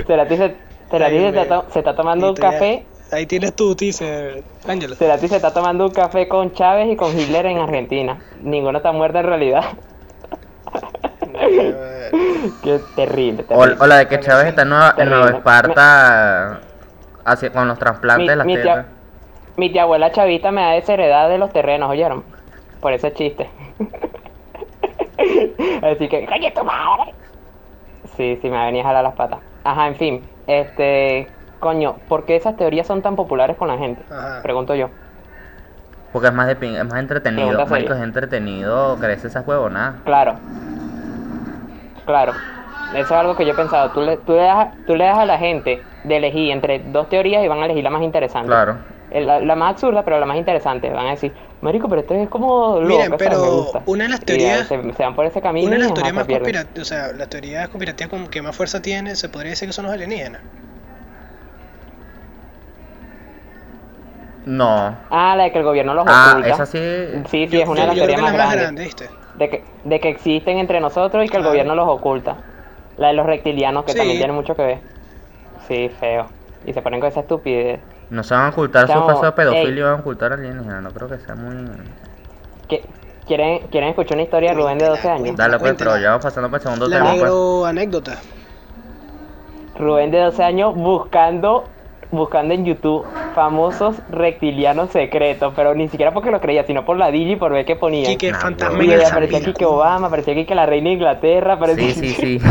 Cerati 0.06 0.36
se, 0.36 0.54
Cerati 0.90 1.16
Ay, 1.16 1.32
se, 1.32 1.40
está, 1.42 1.64
se 1.70 1.78
está 1.80 1.96
tomando 1.96 2.30
un 2.30 2.36
café, 2.36 2.84
Ahí 3.10 3.26
tienes 3.26 3.54
tú, 3.56 3.74
dice 3.74 4.42
Ángelo. 4.66 4.94
Cerati 4.94 5.28
se 5.28 5.36
está 5.36 5.52
tomando 5.52 5.86
un 5.86 5.92
café 5.92 6.28
con 6.28 6.52
Chávez 6.52 6.88
y 6.90 6.96
con 6.96 7.18
Hitler 7.18 7.46
en 7.46 7.58
Argentina. 7.58 8.20
Ninguno 8.42 8.78
está 8.78 8.92
muerto 8.92 9.18
en 9.18 9.24
realidad. 9.26 9.64
Qué 12.62 12.80
terrible, 12.96 13.42
terrible. 13.44 13.76
o 13.80 13.86
la 13.86 13.96
de 13.98 14.08
que 14.08 14.20
Chávez 14.20 14.46
está 14.46 14.62
en 14.62 14.68
Nueva, 14.70 14.90
en 14.90 14.96
Terrible. 14.96 15.16
Nueva 15.20 15.36
Esparta 15.38 16.60
hacia- 17.24 17.52
con 17.52 17.68
los 17.68 17.78
trasplantes 17.78 18.24
Mi, 18.24 18.28
de 18.28 18.36
las 18.36 18.46
mi 18.46 18.54
tetas. 18.56 18.84
tía, 18.86 18.86
mi 19.56 19.70
tía 19.72 19.82
abuela 19.82 20.10
chavita 20.12 20.50
me 20.50 20.62
da 20.62 20.70
desheredad 20.72 21.28
de 21.28 21.38
los 21.38 21.52
terrenos, 21.52 21.90
¿oyeron? 21.90 22.24
Por 22.80 22.92
ese 22.92 23.12
chiste. 23.12 23.48
Así 25.82 26.08
que, 26.08 26.26
¡coño 26.26 26.52
tu 26.54 26.64
madre! 26.64 27.14
Sí, 28.16 28.38
sí, 28.40 28.48
me 28.50 28.64
venía 28.66 28.82
a 28.82 28.86
jalar 28.86 29.04
las 29.04 29.14
patas. 29.14 29.40
Ajá, 29.64 29.88
en 29.88 29.96
fin. 29.96 30.22
Este, 30.46 31.28
coño, 31.60 31.96
¿por 32.08 32.24
qué 32.24 32.36
esas 32.36 32.56
teorías 32.56 32.86
son 32.86 33.02
tan 33.02 33.16
populares 33.16 33.56
con 33.56 33.68
la 33.68 33.78
gente? 33.78 34.02
Ajá. 34.10 34.40
Pregunto 34.42 34.74
yo. 34.74 34.90
Porque 36.12 36.28
es 36.28 36.34
más, 36.34 36.46
de 36.46 36.58
pin- 36.58 36.76
es 36.76 36.84
más 36.84 36.98
entretenido. 37.00 37.48
Pregunta 37.48 37.70
Marico, 37.70 37.88
seria. 37.92 38.02
es 38.02 38.08
entretenido 38.08 38.96
creerse 38.98 39.26
esas 39.28 39.46
huevonadas. 39.46 39.96
Claro. 40.04 40.34
Claro. 42.06 42.32
Eso 42.94 43.00
es 43.02 43.12
algo 43.12 43.36
que 43.36 43.44
yo 43.44 43.52
he 43.52 43.56
pensado. 43.56 43.90
Tú 43.90 44.00
le, 44.00 44.16
tú, 44.18 44.32
le 44.32 44.38
das, 44.42 44.68
tú 44.86 44.96
le 44.96 45.04
das 45.04 45.18
a 45.18 45.26
la 45.26 45.38
gente 45.38 45.82
de 46.04 46.16
elegir 46.16 46.50
entre 46.52 46.78
dos 46.78 47.08
teorías 47.10 47.44
y 47.44 47.48
van 47.48 47.60
a 47.60 47.66
elegir 47.66 47.84
la 47.84 47.90
más 47.90 48.02
interesante. 48.02 48.46
Claro. 48.48 48.76
La, 49.10 49.40
la 49.40 49.56
más 49.56 49.72
absurda, 49.72 50.02
pero 50.04 50.18
la 50.18 50.26
más 50.26 50.36
interesante. 50.38 50.88
Van 50.90 51.06
a 51.06 51.10
decir, 51.10 51.32
Marico, 51.60 51.88
pero 51.88 52.00
esto 52.00 52.14
es 52.14 52.28
como 52.30 52.80
loco. 52.80 52.86
Miren, 52.86 53.14
pero 53.18 53.38
gusta". 53.40 53.82
una 53.86 54.04
de 54.04 54.10
las 54.10 54.20
teorías- 54.20 54.66
Se, 54.68 54.92
se 54.94 55.02
van 55.02 55.14
por 55.14 55.26
ese 55.26 55.42
camino 55.42 55.66
Una 55.66 55.76
de 55.76 55.80
y 55.80 55.82
las 55.82 55.92
ajá, 55.92 55.94
teorías 55.94 56.12
se 56.12 56.14
más 56.14 56.26
pierden. 56.26 56.44
conspirativas, 56.44 56.82
o 56.82 56.84
sea, 56.88 57.12
las 57.12 57.28
teorías 57.28 57.68
conspirativas 57.68 58.10
con 58.10 58.28
que 58.28 58.40
más 58.40 58.56
fuerza 58.56 58.80
tiene, 58.80 59.14
se 59.16 59.28
podría 59.28 59.50
decir 59.50 59.68
que 59.68 59.72
son 59.74 59.84
los 59.84 59.92
alienígenas. 59.92 60.40
No. 64.48 64.96
Ah, 65.10 65.34
la 65.36 65.44
de 65.44 65.52
que 65.52 65.58
el 65.58 65.64
gobierno 65.64 65.92
los 65.92 66.06
Ah, 66.08 66.30
oculta. 66.32 66.48
esa 66.48 66.64
sí. 66.66 66.78
Sí, 67.28 67.46
sí, 67.46 67.48
Yo- 67.48 67.60
es 67.62 67.68
una 67.68 67.80
yo- 67.80 67.82
de 67.82 67.86
las 67.88 67.94
teorías 67.96 68.20
más 68.22 68.32
la 68.32 68.44
más 68.46 68.56
grandes. 68.56 68.96
De 69.36 69.50
que, 69.50 69.64
de 69.84 70.00
que 70.00 70.08
existen 70.08 70.58
entre 70.58 70.80
nosotros 70.80 71.22
y 71.24 71.28
que 71.28 71.36
el 71.36 71.42
Claro. 71.42 71.50
gobierno 71.50 71.74
los 71.74 71.88
oculta. 71.88 72.36
La 72.96 73.08
de 73.08 73.12
los 73.12 73.26
reptilianos, 73.26 73.84
que 73.84 73.92
Sí. 73.92 73.98
también 73.98 74.18
tiene 74.18 74.32
mucho 74.32 74.54
que 74.56 74.62
ver. 74.62 74.78
Sí, 75.68 75.90
feo. 76.00 76.26
Y 76.64 76.72
se 76.72 76.80
ponen 76.80 76.98
con 76.98 77.10
esa 77.10 77.20
estupidez. 77.20 77.80
No 78.08 78.22
se 78.22 78.32
van 78.34 78.46
a 78.46 78.48
ocultar 78.48 78.86
su 78.86 78.92
Chamo, 78.94 79.06
caso 79.06 79.22
de 79.26 79.32
pedofilia 79.32 79.68
ey. 79.68 79.78
y 79.78 79.82
van 79.82 79.92
a 79.92 79.96
ocultar 80.00 80.32
alienígenas. 80.32 80.82
No 80.82 80.90
creo 80.92 81.08
que 81.08 81.18
sea 81.18 81.34
muy. 81.34 81.68
¿Qué- 82.68 82.84
¿Quieren, 83.26 83.66
¿Quieren 83.70 83.90
escuchar 83.90 84.14
una 84.16 84.22
historia 84.22 84.50
de 84.52 84.56
Rubén 84.56 84.78
de 84.78 84.86
12 84.86 85.10
años? 85.10 85.36
Dale, 85.36 85.58
pues, 85.58 85.74
pero 85.76 85.98
ya 85.98 86.08
vamos 86.12 86.24
pasando 86.24 86.48
para 86.48 86.56
el 86.56 86.62
segundo 86.62 86.88
La 86.88 86.96
tema. 86.96 87.10
Pues. 87.10 87.16
negro 87.22 87.66
anécdota. 87.66 88.16
Rubén 89.78 90.10
de 90.10 90.18
12 90.20 90.42
años 90.42 90.74
buscando 90.74 91.64
buscando 92.10 92.54
en 92.54 92.64
YouTube 92.64 93.04
famosos 93.34 93.96
reptilianos 94.10 94.90
secretos, 94.90 95.52
pero 95.54 95.74
ni 95.74 95.88
siquiera 95.88 96.12
porque 96.12 96.30
lo 96.30 96.40
creía, 96.40 96.64
sino 96.64 96.84
por 96.84 96.96
la 96.96 97.10
Digi 97.10 97.36
por 97.36 97.52
ver 97.52 97.64
qué 97.64 97.76
ponía. 97.76 98.08
Quique, 98.08 98.32
fantasma 98.32 98.82
Y 98.82 98.92
aparecía 98.94 99.38
aquí 99.38 99.52
que 99.52 99.64
Obama, 99.66 100.06
aparecía 100.06 100.32
aquí 100.34 100.44
que 100.46 100.54
la 100.54 100.66
reina 100.66 100.88
de 100.88 100.94
Inglaterra, 100.94 101.54
aparecía 101.54 101.90
Sí, 101.94 102.14
sí, 102.14 102.38
sí. 102.38 102.40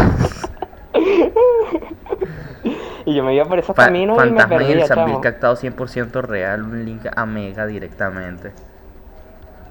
Y 3.06 3.14
yo 3.16 3.24
me 3.24 3.34
iba 3.34 3.46
por 3.46 3.58
esos 3.58 3.74
Fa- 3.74 3.86
caminos 3.86 4.18
y 4.18 4.32
me 4.32 4.42
Fantasma 4.42 4.56
y 4.56 4.66
el 4.66 4.80
perdía, 4.80 4.88
Sambil 4.88 5.20
captado 5.22 5.56
100% 5.56 6.22
real. 6.24 6.62
Un 6.64 6.84
link 6.84 7.06
a 7.16 7.26
Mega 7.26 7.66
directamente. 7.66 8.52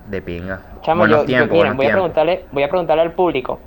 De 0.08 0.22
pinga. 0.22 0.60
Chamo, 0.80 1.00
buenos 1.00 1.26
yo, 1.26 1.38
yo- 1.40 1.46
miren, 1.46 1.76
voy 1.76 1.86
a 1.86 1.90
preguntarle, 1.92 2.44
voy 2.50 2.62
a 2.62 2.68
preguntarle 2.70 3.02
al 3.02 3.12
público. 3.12 3.60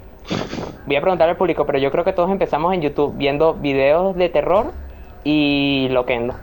Voy 0.88 0.96
a 0.96 1.02
preguntarle 1.02 1.32
al 1.32 1.38
público, 1.38 1.68
pero 1.68 1.78
yo 1.78 1.92
creo 1.92 2.04
que 2.04 2.14
todos 2.14 2.32
empezamos 2.32 2.74
en 2.74 2.82
YouTube 2.82 3.14
viendo 3.16 3.54
videos 3.54 4.16
de 4.16 4.30
terror 4.30 4.72
y 5.24 5.88
loquendo. 5.92 6.36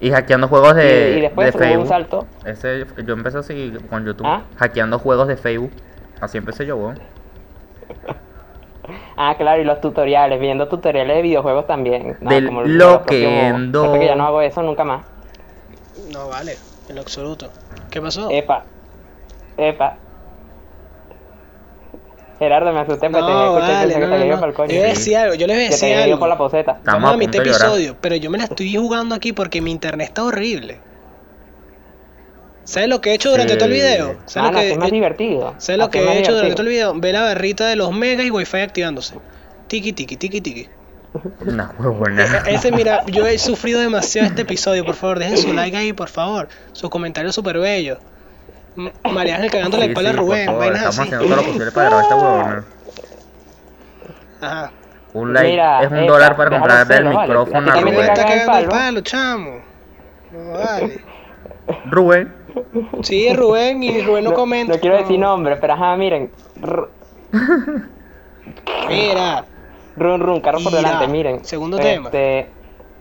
Y 0.00 0.10
hackeando 0.10 0.48
juegos 0.48 0.74
de, 0.74 1.12
y, 1.14 1.18
y 1.18 1.20
después 1.20 1.54
de 1.54 1.74
hubo 1.76 1.82
un 1.82 1.86
salto. 1.88 2.26
Ese, 2.44 2.84
yo 3.06 3.14
empecé 3.14 3.38
así 3.38 3.72
con 3.88 4.04
YouTube. 4.04 4.26
¿Ah? 4.26 4.42
Hackeando 4.56 4.98
juegos 4.98 5.28
de 5.28 5.36
Facebook. 5.36 5.70
Así 6.20 6.38
empecé 6.38 6.66
yo, 6.66 6.76
weón. 6.76 6.98
Ah, 9.16 9.36
claro, 9.38 9.60
y 9.62 9.64
los 9.64 9.80
tutoriales, 9.80 10.40
viendo 10.40 10.66
tutoriales 10.66 11.16
de 11.16 11.22
videojuegos 11.22 11.66
también. 11.68 12.16
No, 12.20 12.30
Del 12.30 12.46
como 12.46 12.62
lo 12.62 13.02
propio- 13.04 13.30
loquendo. 13.30 13.80
Suerte 13.84 14.00
que 14.00 14.06
ya 14.06 14.16
no 14.16 14.24
hago 14.26 14.40
eso 14.42 14.60
nunca 14.62 14.82
más. 14.84 15.06
No 16.12 16.28
vale, 16.28 16.56
en 16.88 16.96
lo 16.96 17.02
absoluto. 17.02 17.48
¿Qué 17.90 18.00
pasó? 18.02 18.28
Epa. 18.30 18.64
Epa. 19.56 19.98
Gerardo, 22.42 22.72
me 22.72 22.80
asusté 22.80 23.08
porque 23.10 23.26
tenía 23.26 23.34
No, 23.44 23.54
que 23.54 23.60
que 23.60 23.66
no, 23.66 23.88
te 24.00 24.06
no, 24.06 24.14
había 24.14 24.26
ido 24.26 24.34
no. 24.34 24.40
para 24.40 24.50
el 24.50 24.56
coño. 24.56 24.72
Yo 24.74 24.82
les 24.82 24.98
decía 24.98 25.22
algo, 25.22 25.34
yo 25.34 25.46
les 25.46 25.56
Que 25.56 25.62
decía 25.70 25.94
había 25.94 26.08
ido 26.08 26.18
por 26.18 26.28
la 26.28 26.34
algo. 26.34 26.44
poseta. 26.48 26.72
Estamos 26.72 27.10
a 27.10 27.14
a 27.14 27.16
mitad 27.16 27.40
episodio, 27.40 27.96
pero 28.00 28.16
yo 28.16 28.30
me 28.30 28.38
la 28.38 28.44
estoy 28.44 28.74
jugando 28.76 29.14
aquí 29.14 29.32
porque 29.32 29.60
mi 29.60 29.70
internet 29.70 30.08
está 30.08 30.24
horrible. 30.24 30.78
¿Sabes 32.64 32.88
lo 32.88 33.00
que 33.00 33.10
he 33.10 33.14
hecho 33.14 33.30
durante 33.30 33.54
Sí. 33.54 33.58
todo 33.58 33.66
el 33.68 33.72
video? 33.74 34.16
Ah, 34.18 34.22
¿Sabes 34.26 34.50
no, 34.50 34.52
lo 34.52 34.58
así 34.60 34.70
es 34.72 34.78
más 34.78 34.88
que, 34.88 34.94
divertido. 34.94 35.54
¿sabes 35.58 35.78
lo 35.78 35.90
que 35.90 35.98
he 36.00 36.18
hecho 36.20 36.32
durante 36.32 36.54
todo 36.54 36.62
el 36.62 36.68
video? 36.68 36.94
Ve 36.94 37.12
la 37.12 37.22
barrita 37.22 37.66
de 37.66 37.76
los 37.76 37.92
megas 37.92 38.24
y 38.24 38.30
wifi 38.30 38.58
activándose. 38.58 39.16
Tiki, 39.66 39.92
tiki, 39.92 40.16
tiki, 40.16 40.40
tiki. 40.40 40.68
Una 41.44 41.74
huevona. 41.78 42.24
E- 42.46 42.54
Ese, 42.54 42.70
mira, 42.72 43.04
yo 43.06 43.26
he 43.26 43.36
sufrido 43.38 43.80
demasiado 43.80 44.28
este 44.28 44.42
episodio. 44.42 44.84
Por 44.84 44.94
favor, 44.94 45.18
dejen 45.18 45.38
su 45.38 45.52
like 45.52 45.76
ahí, 45.76 45.92
por 45.92 46.08
favor. 46.08 46.48
Sus 46.72 46.88
comentarios 46.88 47.34
súper 47.34 47.58
bellos. 47.58 47.98
María 49.12 49.36
Ángel 49.36 49.50
cagando 49.50 49.76
la 49.76 49.84
Sí, 49.84 49.90
espalda 49.90 50.10
a 50.10 50.12
sí, 50.12 50.18
por 50.18 50.26
Rubén, 50.28 50.46
favor, 50.46 50.60
vainas 50.60 50.76
Estamos 50.78 50.98
así. 50.98 51.08
haciendo 51.08 51.26
todo 51.26 51.36
lo 51.36 51.42
posible 51.48 51.72
para 51.72 51.86
grabar 51.88 52.02
esta 52.04 52.16
huevona. 52.16 52.64
Ajá. 54.40 54.70
Un 55.14 55.32
like 55.34 55.50
Mira, 55.50 55.82
es 55.82 55.90
un 55.90 55.96
epa, 55.98 56.06
dólar 56.12 56.36
para 56.36 56.50
comprarle 56.50 56.96
el 56.96 57.04
vale. 57.04 57.18
micrófono 57.18 57.70
A 57.70 57.74
a 57.74 57.80
Rubén 57.80 57.94
está 58.00 58.14
cagando 58.14 58.58
el 58.58 58.68
palo. 58.68 59.00
chamo. 59.02 59.50
No 60.32 60.52
vale. 60.58 61.00
Rubén. 61.90 62.34
Sí, 63.02 63.26
es 63.26 63.36
Rubén 63.36 63.82
y 63.82 64.00
Rubén 64.02 64.24
no, 64.24 64.30
No, 64.30 64.36
comenta. 64.36 64.74
no 64.74 64.80
quiero 64.80 64.96
decir 64.96 65.18
nombres, 65.18 65.58
pero 65.60 65.74
ajá, 65.74 65.96
miren. 65.96 66.30
Ru- 66.60 66.88
Mira, 68.88 69.44
Run, 69.96 70.20
run, 70.20 70.40
carro 70.40 70.58
por 70.62 70.72
delante, 70.72 71.06
miren. 71.08 71.44
segundo 71.44 71.76
tema. 71.78 72.06
Este, 72.06 72.48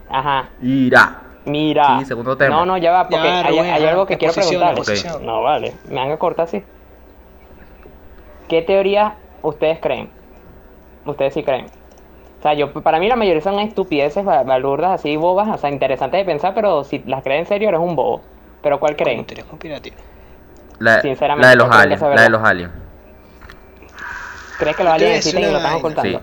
Ajá, 0.09 0.49
Ira. 0.61 1.21
Mira. 1.45 1.99
Sí, 1.99 2.05
segundo 2.05 2.37
tema. 2.37 2.55
No, 2.55 2.65
no, 2.65 2.77
ya 2.77 2.91
va, 2.91 3.03
porque 3.07 3.15
Ya, 3.27 3.39
hay, 3.45 3.85
algo 3.85 4.05
que 4.05 4.17
quiero 4.17 4.33
posición. 4.75 5.25
No, 5.25 5.41
vale, 5.41 5.73
me 5.89 5.95
van 5.95 6.11
a 6.11 6.17
cortar 6.17 6.45
así. 6.45 6.63
¿Qué 8.47 8.61
teorías 8.61 9.13
ustedes 9.41 9.79
creen? 9.79 10.09
Ustedes 11.05 11.33
sí 11.33 11.43
creen. 11.43 11.65
O 12.39 12.41
sea, 12.41 12.53
yo, 12.53 12.73
para 12.73 12.99
mí 12.99 13.07
la 13.07 13.15
mayoría 13.15 13.41
son 13.41 13.59
estupideces, 13.59 14.25
ba- 14.25 14.43
balurdas, 14.43 14.91
así 14.99 15.15
bobas, 15.15 15.47
o 15.47 15.57
sea, 15.57 15.69
interesantes 15.69 16.19
de 16.19 16.25
pensar, 16.25 16.53
pero 16.55 16.83
si 16.83 16.99
las 17.05 17.23
creen 17.23 17.41
en 17.41 17.45
serio 17.45 17.69
eres 17.69 17.79
un 17.79 17.95
bobo. 17.95 18.21
¿Pero 18.63 18.79
cuál 18.79 18.95
creen? 18.95 19.17
Como 19.17 19.27
teoría 19.27 19.45
conspirativa. 19.45 19.95
La, 20.79 21.01
Sinceramente, 21.01 21.43
la 21.45 21.49
de 21.51 21.55
los 21.55 21.71
aliens. 21.71 22.01
La 22.01 22.21
de 22.23 22.29
los 22.29 22.43
aliens. 22.43 22.71
¿Crees 24.57 24.75
que 24.75 24.83
los 24.83 24.93
aliens 24.93 25.17
existen 25.17 25.43
y 25.43 25.51
lo 25.51 25.57
están. 25.57 26.01
Sí. 26.03 26.19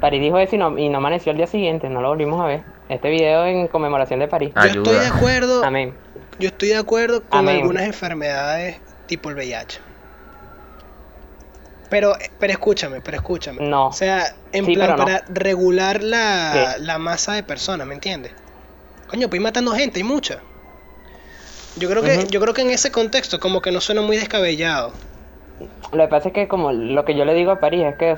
París 0.00 0.20
dijo 0.20 0.38
eso 0.38 0.54
y 0.56 0.58
no, 0.58 0.78
y 0.78 0.88
no 0.88 0.98
amaneció 0.98 1.32
el 1.32 1.38
día 1.38 1.46
siguiente, 1.46 1.88
no 1.88 2.00
lo 2.00 2.08
volvimos 2.08 2.40
a 2.40 2.46
ver. 2.46 2.62
Este 2.88 3.08
video 3.10 3.44
en 3.46 3.66
conmemoración 3.68 4.20
de 4.20 4.28
París. 4.28 4.52
Yo 4.54 4.82
estoy 4.82 4.98
de 4.98 5.06
acuerdo. 5.06 5.64
Amén. 5.64 5.94
Yo 6.38 6.48
estoy 6.48 6.68
de 6.68 6.76
acuerdo 6.76 7.22
con 7.22 7.40
Amén. 7.40 7.56
algunas 7.62 7.84
enfermedades 7.84 8.78
tipo 9.06 9.30
el 9.30 9.36
VIH. 9.36 9.80
Pero, 11.88 12.14
pero 12.40 12.52
escúchame, 12.52 13.00
pero 13.00 13.16
escúchame. 13.16 13.62
No. 13.62 13.88
O 13.88 13.92
sea, 13.92 14.34
en 14.52 14.66
Sí, 14.66 14.74
plan 14.74 14.90
no. 14.90 14.96
para 14.96 15.22
regular 15.28 16.02
la, 16.02 16.76
la 16.80 16.98
masa 16.98 17.34
de 17.34 17.42
personas, 17.44 17.86
¿me 17.86 17.94
entiendes? 17.94 18.32
Coño, 19.08 19.28
pues 19.28 19.38
ir 19.38 19.42
matando 19.42 19.70
gente, 19.72 20.00
hay 20.00 20.04
mucha. 20.04 20.40
Yo 21.76 21.88
creo 21.88 22.02
que, 22.02 22.26
yo 22.28 22.40
creo 22.40 22.54
que 22.54 22.62
en 22.62 22.70
ese 22.70 22.90
contexto 22.90 23.38
como 23.38 23.60
que 23.62 23.70
no 23.70 23.80
suena 23.80 24.00
muy 24.02 24.16
descabellado. 24.16 24.92
Lo 25.92 26.04
que 26.04 26.08
pasa 26.08 26.28
es 26.28 26.34
que 26.34 26.48
como 26.48 26.72
lo 26.72 27.04
que 27.04 27.14
yo 27.14 27.24
le 27.24 27.34
digo 27.34 27.52
a 27.52 27.60
París 27.60 27.84
es 27.86 27.96
que 27.96 28.16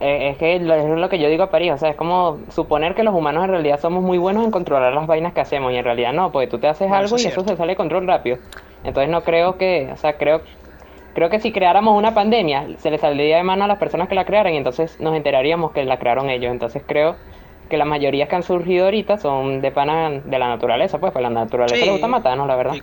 eh, 0.00 0.30
es 0.30 0.38
que 0.38 0.58
lo, 0.60 0.74
es 0.74 0.86
lo 0.86 1.08
que 1.08 1.18
yo 1.18 1.28
digo 1.28 1.44
a 1.44 1.50
París, 1.50 1.72
o 1.72 1.78
sea, 1.78 1.90
es 1.90 1.96
como 1.96 2.40
suponer 2.50 2.94
que 2.94 3.02
los 3.04 3.14
humanos 3.14 3.44
en 3.44 3.50
realidad 3.50 3.80
somos 3.80 4.02
muy 4.02 4.18
buenos 4.18 4.44
en 4.44 4.50
controlar 4.50 4.92
las 4.94 5.06
vainas 5.06 5.32
que 5.34 5.40
hacemos 5.40 5.72
y 5.72 5.76
en 5.76 5.84
realidad 5.84 6.12
no, 6.12 6.32
porque 6.32 6.48
tú 6.48 6.58
te 6.58 6.68
haces 6.68 6.88
Bueno, 6.88 7.04
algo 7.04 7.16
eso 7.16 7.18
y 7.18 7.26
es 7.26 7.26
eso 7.26 7.44
se 7.44 7.56
sale 7.56 7.72
de 7.72 7.76
control 7.76 8.06
rápido. 8.06 8.38
Entonces 8.82 9.10
no 9.10 9.24
creo 9.24 9.58
que, 9.58 9.90
o 9.92 9.96
sea, 9.96 10.16
creo 10.16 10.42
creo 11.12 11.28
que 11.30 11.40
si 11.40 11.52
creáramos 11.52 11.96
una 11.98 12.14
pandemia, 12.14 12.66
se 12.78 12.90
le 12.90 12.98
saldría 12.98 13.36
de 13.38 13.42
mano 13.42 13.64
a 13.64 13.68
las 13.68 13.78
personas 13.78 14.08
que 14.08 14.14
la 14.14 14.24
crearan 14.24 14.54
y 14.54 14.56
entonces 14.58 14.98
nos 15.00 15.14
enteraríamos 15.16 15.72
que 15.72 15.84
la 15.84 15.98
crearon 15.98 16.30
ellos. 16.30 16.50
Entonces 16.52 16.82
creo 16.86 17.16
que 17.68 17.76
las 17.76 17.86
mayorías 17.86 18.28
que 18.28 18.36
han 18.36 18.42
surgido 18.42 18.86
ahorita 18.86 19.18
son 19.18 19.60
de 19.60 19.70
pana 19.70 20.10
de 20.24 20.38
la 20.38 20.48
naturaleza, 20.48 20.98
pues, 20.98 21.12
pues 21.12 21.22
la 21.22 21.30
naturaleza 21.30 21.76
Sí. 21.76 21.84
le 21.86 21.92
gusta 21.92 22.08
matarnos, 22.08 22.46
la 22.48 22.56
verdad. 22.56 22.74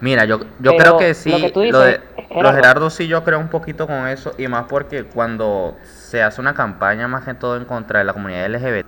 Mira, 0.00 0.24
yo, 0.24 0.40
yo 0.60 0.72
Pero 0.72 0.76
creo 0.76 0.98
que 0.98 1.14
sí, 1.14 1.30
lo 1.30 1.40
que 1.40 1.50
tú 1.50 1.60
dices, 1.60 1.72
lo 1.72 1.80
de 1.80 2.00
Gerardo. 2.34 2.56
Gerardo 2.56 2.90
sí 2.90 3.06
yo 3.06 3.24
creo 3.24 3.38
un 3.38 3.48
poquito 3.48 3.86
con 3.86 4.08
eso, 4.08 4.32
y 4.38 4.48
más 4.48 4.64
porque 4.68 5.04
cuando 5.04 5.76
se 5.84 6.22
hace 6.22 6.40
una 6.40 6.54
campaña 6.54 7.08
más 7.08 7.24
que 7.24 7.34
todo 7.34 7.56
en 7.56 7.64
contra 7.64 8.00
de 8.00 8.04
la 8.04 8.12
comunidad 8.12 8.46
LGBT, 8.46 8.84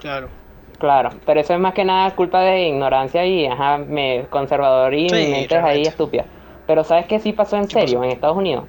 Claro. 0.00 0.28
Claro, 0.78 1.10
pero 1.26 1.40
eso 1.40 1.52
es 1.52 1.60
más 1.60 1.74
que 1.74 1.84
nada 1.84 2.14
culpa 2.16 2.40
de 2.40 2.62
ignorancia 2.68 3.26
y 3.26 3.46
ajá, 3.46 3.78
me, 3.78 4.26
conservador 4.30 4.94
y 4.94 5.08
Sí, 5.10 5.16
mentes 5.16 5.62
ahí 5.62 5.84
realmente. 5.84 5.88
estúpidas. 5.88 6.26
Pero 6.66 6.84
¿sabes 6.84 7.06
qué 7.06 7.18
sí 7.18 7.32
pasó 7.34 7.56
en 7.56 7.66
¿Qué 7.68 7.74
serio 7.74 7.98
pasó? 7.98 8.04
en 8.04 8.10
Estados 8.12 8.36
Unidos? 8.36 8.64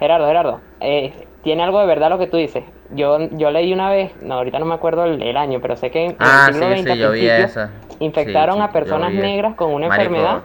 Gerardo, 0.00 0.26
Gerardo, 0.26 0.62
eh, 0.80 1.28
tiene 1.42 1.62
algo 1.62 1.80
de 1.80 1.86
verdad 1.86 2.10
lo 2.10 2.18
que 2.18 2.26
tú 2.26 2.36
dices. 2.36 2.64
Yo, 2.90 3.18
yo 3.32 3.50
leí 3.50 3.72
una 3.72 3.90
vez, 3.90 4.12
no, 4.22 4.34
ahorita 4.34 4.58
no 4.58 4.66
me 4.66 4.74
acuerdo 4.74 5.04
el, 5.04 5.22
el 5.22 5.36
año, 5.36 5.60
pero 5.60 5.76
sé 5.76 5.90
que 5.90 6.04
en, 6.04 6.16
Ah, 6.18 6.46
el 6.48 6.54
siglo 6.54 6.66
sí, 6.68 6.82
XX 6.82 6.82
sí, 6.92 6.98
yo 6.98 7.06
al 7.06 7.12
vi 7.12 7.18
principio, 7.18 7.44
esa. 7.44 7.70
infectaron 8.00 8.56
Sí, 8.56 8.62
sí, 8.62 8.68
a 8.68 8.72
personas 8.72 9.12
negras 9.12 9.54
con 9.54 9.72
una 9.72 9.88
Marico. 9.88 10.04
enfermedad, 10.04 10.42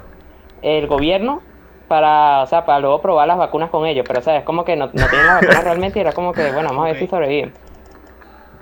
el 0.61 0.87
gobierno, 0.87 1.41
para, 1.87 2.41
o 2.43 2.47
sea, 2.47 2.65
para 2.65 2.79
luego 2.79 3.01
probar 3.01 3.27
las 3.27 3.37
vacunas 3.37 3.69
con 3.69 3.85
ellos. 3.85 4.05
Pero, 4.07 4.19
o 4.19 4.21
sea, 4.23 4.37
es 4.37 4.43
como 4.43 4.65
que 4.65 4.75
no, 4.75 4.89
no 4.93 5.09
tienen 5.09 5.27
las 5.27 5.35
vacunas 5.35 5.63
realmente 5.63 5.99
y 5.99 6.01
era 6.01 6.13
como 6.13 6.33
que, 6.35 6.51
bueno, 6.51 6.69
vamos 6.69 6.83
a 6.83 6.87
ver 6.87 6.95
Ok. 6.95 6.99
si 6.99 7.07
sobreviven. 7.07 7.53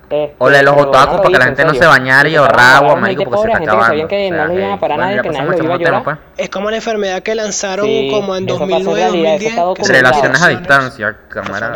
Este, 0.08 0.36
O 0.38 0.50
le 0.52 0.62
los 0.62 0.76
no 0.76 0.82
lo 0.84 0.92
para 1.24 1.30
que 1.32 1.40
la 1.40 1.46
gente 1.46 1.66
no 1.66 1.74
se 1.74 1.86
bañara 1.88 2.30
y 2.30 2.34
Intentaron 2.36 2.60
ahorrar 2.60 2.76
agua, 2.76 2.78
agarrar 2.92 3.02
marico, 3.02 3.24
porque 3.24 3.38
se 3.42 3.48
está 3.48 3.58
acabando. 3.64 3.86
sabían 3.88 4.08
que 4.08 4.28
O 4.28 4.30
no 4.32 4.36
sea, 4.38 4.46
les 4.48 4.58
iban 4.58 4.70
a 4.70 4.74
que- 4.76 4.80
parar 4.82 4.98
bueno, 4.98 5.06
nadie, 5.06 5.16
ya 5.16 5.22
que 5.24 5.28
nadie 5.30 5.38
pasamos 5.40 5.52
los 5.52 5.60
al 5.60 5.66
iba 5.66 5.74
a 5.74 5.78
segundo 5.78 5.78
tema, 5.86 6.00
llorar. 6.00 6.04
pues. 6.36 6.44
Es 6.46 6.50
como 6.50 6.70
la 6.70 6.76
enfermedad 6.76 7.24
que 7.24 7.36
lanzaron 7.36 7.86
Sí, 7.88 8.08
como 8.12 8.36
en 8.36 8.46
eso 8.48 8.60
pasó 8.60 8.64
en 8.64 8.70
2009, 8.70 9.02
realidad, 9.02 9.34
eso 9.36 9.42
2010. 9.42 9.50
está 9.50 9.56
que 9.56 9.56
se 9.56 9.62
documentado. 9.66 10.02
Relaciones 10.22 10.42
a 10.44 10.48
distancia, 10.50 11.18
camarada. 11.30 11.74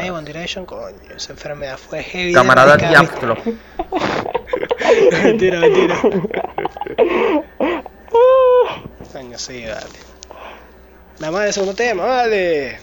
Coño, 0.66 1.16
esa 1.18 1.32
enfermedad 1.34 1.78
fue 1.78 2.04
heavy. 2.04 2.28
de 2.28 2.34
Camarada 2.34 2.78
diablo. 2.78 3.36
mentira, 5.24 5.60
mentira. 5.62 5.96
Coño, 9.12 9.38
sí, 9.38 9.64
vale. 9.66 10.00
Nada 11.20 11.32
más 11.34 11.46
el 11.48 11.54
segundo 11.54 11.74
tema, 11.76 12.06
vale. 12.06 12.78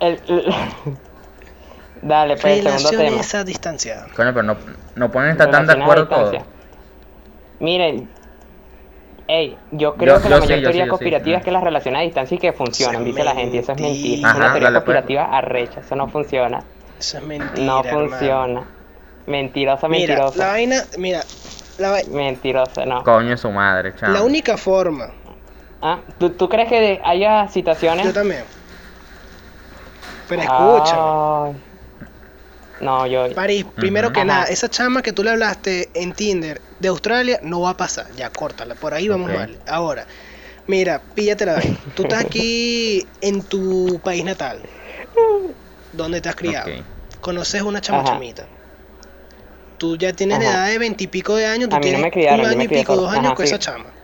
El- 0.00 0.20
el- 0.28 0.44
Dale, 2.06 2.36
pues, 2.36 2.58
el 2.58 2.62
segundo 2.64 2.90
tema. 2.90 3.02
Relaciones 3.02 3.34
a 3.34 3.44
distancia. 3.44 4.06
Coño, 4.14 4.30
pero 4.34 4.42
no, 4.42 4.56
no 4.94 5.10
pueden 5.10 5.30
estar 5.30 5.50
tan 5.50 5.66
de 5.66 5.72
Relaciones 5.74 6.04
acuerdo 6.06 6.30
todos. 6.32 6.46
Miren, 7.60 8.10
ey, 9.26 9.56
yo 9.70 9.94
creo 9.94 10.16
Yo- 10.16 10.22
que 10.22 10.28
yo 10.28 10.36
la 10.36 10.36
sí, 10.36 10.48
mayor 10.48 10.58
yo 10.58 10.62
teoría 10.64 10.84
sí, 10.84 10.90
sí. 10.90 11.32
es 11.38 11.44
que 11.44 11.50
las 11.50 11.62
relaciones 11.64 11.98
a 12.00 12.02
distancia 12.02 12.34
y 12.34 12.38
que 12.38 12.52
funcionan, 12.52 12.96
Eso 12.96 13.04
dice 13.04 13.24
la 13.24 13.34
gente, 13.34 13.58
eso 13.58 13.72
es 13.72 13.80
mentira. 13.80 14.02
mentira. 14.10 14.28
Es 14.30 14.34
una 14.36 14.44
Ajá, 14.44 14.52
teoría 14.52 14.70
dale, 14.70 14.80
pues. 14.80 14.84
conspirativa 14.96 15.38
arrecha, 15.38 15.80
eso 15.80 15.96
no 15.96 16.08
funciona. 16.08 16.62
Eso 16.98 17.18
es 17.18 17.24
mentira. 17.24 17.64
No 17.64 17.80
hermano. 17.84 18.08
funciona. 18.08 18.62
Mentirosa, 19.26 19.88
Mira, 19.88 20.06
mentirosa. 20.14 20.38
la 20.38 20.46
vaina, 20.48 20.76
mira, 20.98 21.20
la, 21.78 21.90
vai- 21.90 22.06
Mentirosa, 22.08 22.84
no. 22.84 23.02
Coño, 23.02 23.36
su 23.38 23.50
madre, 23.50 23.94
chao. 23.96 24.10
la 24.12 24.22
única 24.22 24.58
forma, 24.58 25.06
Ah, 25.80 26.00
¿tú, 26.18 26.30
tú 26.30 26.48
crees 26.50 26.68
que 26.68 27.00
haya 27.02 27.48
situaciones? 27.48 28.04
yo 28.06 28.12
también. 28.12 28.44
Pero 30.28 30.42
escúchame. 30.42 31.54
No, 32.84 33.06
yo. 33.06 33.34
París, 33.34 33.64
primero 33.74 34.12
que 34.12 34.20
Ajá. 34.20 34.26
nada, 34.26 34.44
esa 34.44 34.68
chama 34.68 35.02
que 35.02 35.12
tú 35.12 35.24
le 35.24 35.30
hablaste 35.30 35.90
en 35.94 36.12
Tinder 36.12 36.60
de 36.78 36.88
Australia 36.88 37.40
no 37.42 37.62
va 37.62 37.70
a 37.70 37.76
pasar. 37.76 38.06
Ya, 38.14 38.28
córtala, 38.30 38.74
por 38.74 38.92
ahí 38.94 39.08
vamos 39.08 39.30
Ok. 39.30 39.36
mal. 39.36 39.58
Ahora, 39.66 40.06
mira, 40.66 41.02
píllate 41.14 41.46
la 41.46 41.54
vaina. 41.54 41.78
Tú 41.94 42.02
estás 42.02 42.24
aquí 42.24 43.10
en 43.22 43.42
tu 43.42 44.00
país 44.04 44.24
natal, 44.24 44.62
donde 45.92 46.20
te 46.20 46.28
has 46.28 46.36
criado. 46.36 46.70
Conoces 47.20 47.62
una 47.62 47.80
chama 47.80 48.04
chamita. 48.04 48.46
Tú 49.78 49.96
ya 49.96 50.12
tienes 50.12 50.38
la 50.38 50.44
edad 50.44 50.68
de 50.68 50.78
veintipico 50.78 51.36
de 51.36 51.46
años, 51.46 51.68
tú 51.68 51.76
A 51.76 51.78
mí 51.78 51.86
no 51.86 51.92
tienes 51.92 52.02
me 52.02 52.10
criaron, 52.10 52.46
un 52.46 52.52
año 52.52 52.62
y 52.64 52.68
pico, 52.68 52.96
dos 52.96 53.10
años 53.10 53.26
Ajá, 53.26 53.34
con 53.34 53.46
sí. 53.46 53.54
esa 53.54 53.58
chama. 53.58 53.94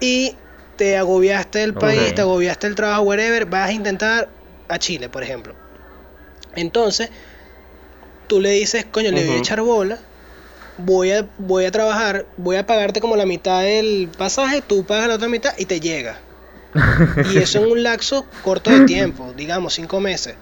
Y 0.00 0.36
te 0.76 0.96
agobiaste 0.96 1.62
el 1.62 1.74
país, 1.74 2.14
te 2.14 2.22
agobiaste 2.22 2.66
el 2.66 2.74
trabajo, 2.74 3.02
whatever, 3.02 3.46
vas 3.46 3.70
a 3.70 3.72
intentar 3.72 4.28
a 4.68 4.78
Chile, 4.78 5.08
por 5.08 5.22
ejemplo. 5.22 5.67
Entonces, 6.58 7.10
tú 8.26 8.40
le 8.40 8.50
dices, 8.50 8.86
coño, 8.86 9.10
le 9.12 9.24
voy 9.24 9.36
a 9.36 9.38
echar 9.38 9.60
bola, 9.60 9.98
voy 10.76 11.12
a, 11.12 11.30
voy 11.38 11.66
a 11.66 11.72
trabajar, 11.72 12.28
voy 12.36 12.56
a 12.56 12.66
pagarte 12.66 13.00
como 13.00 13.16
la 13.16 13.26
mitad 13.26 13.62
del 13.62 14.10
pasaje, 14.16 14.62
tú 14.62 14.86
pagas 14.86 15.08
la 15.08 15.16
otra 15.16 15.28
mitad 15.28 15.52
y 15.58 15.66
te 15.66 15.80
llega. 15.80 16.20
Y 17.22 17.38
eso 17.38 17.58
en 17.64 17.70
un 17.72 17.82
lapso 17.82 18.26
corto 18.40 18.70
de 18.70 18.80
tiempo, 18.80 19.32
digamos 19.34 19.74
cinco 19.74 20.00
meses. 20.00 20.36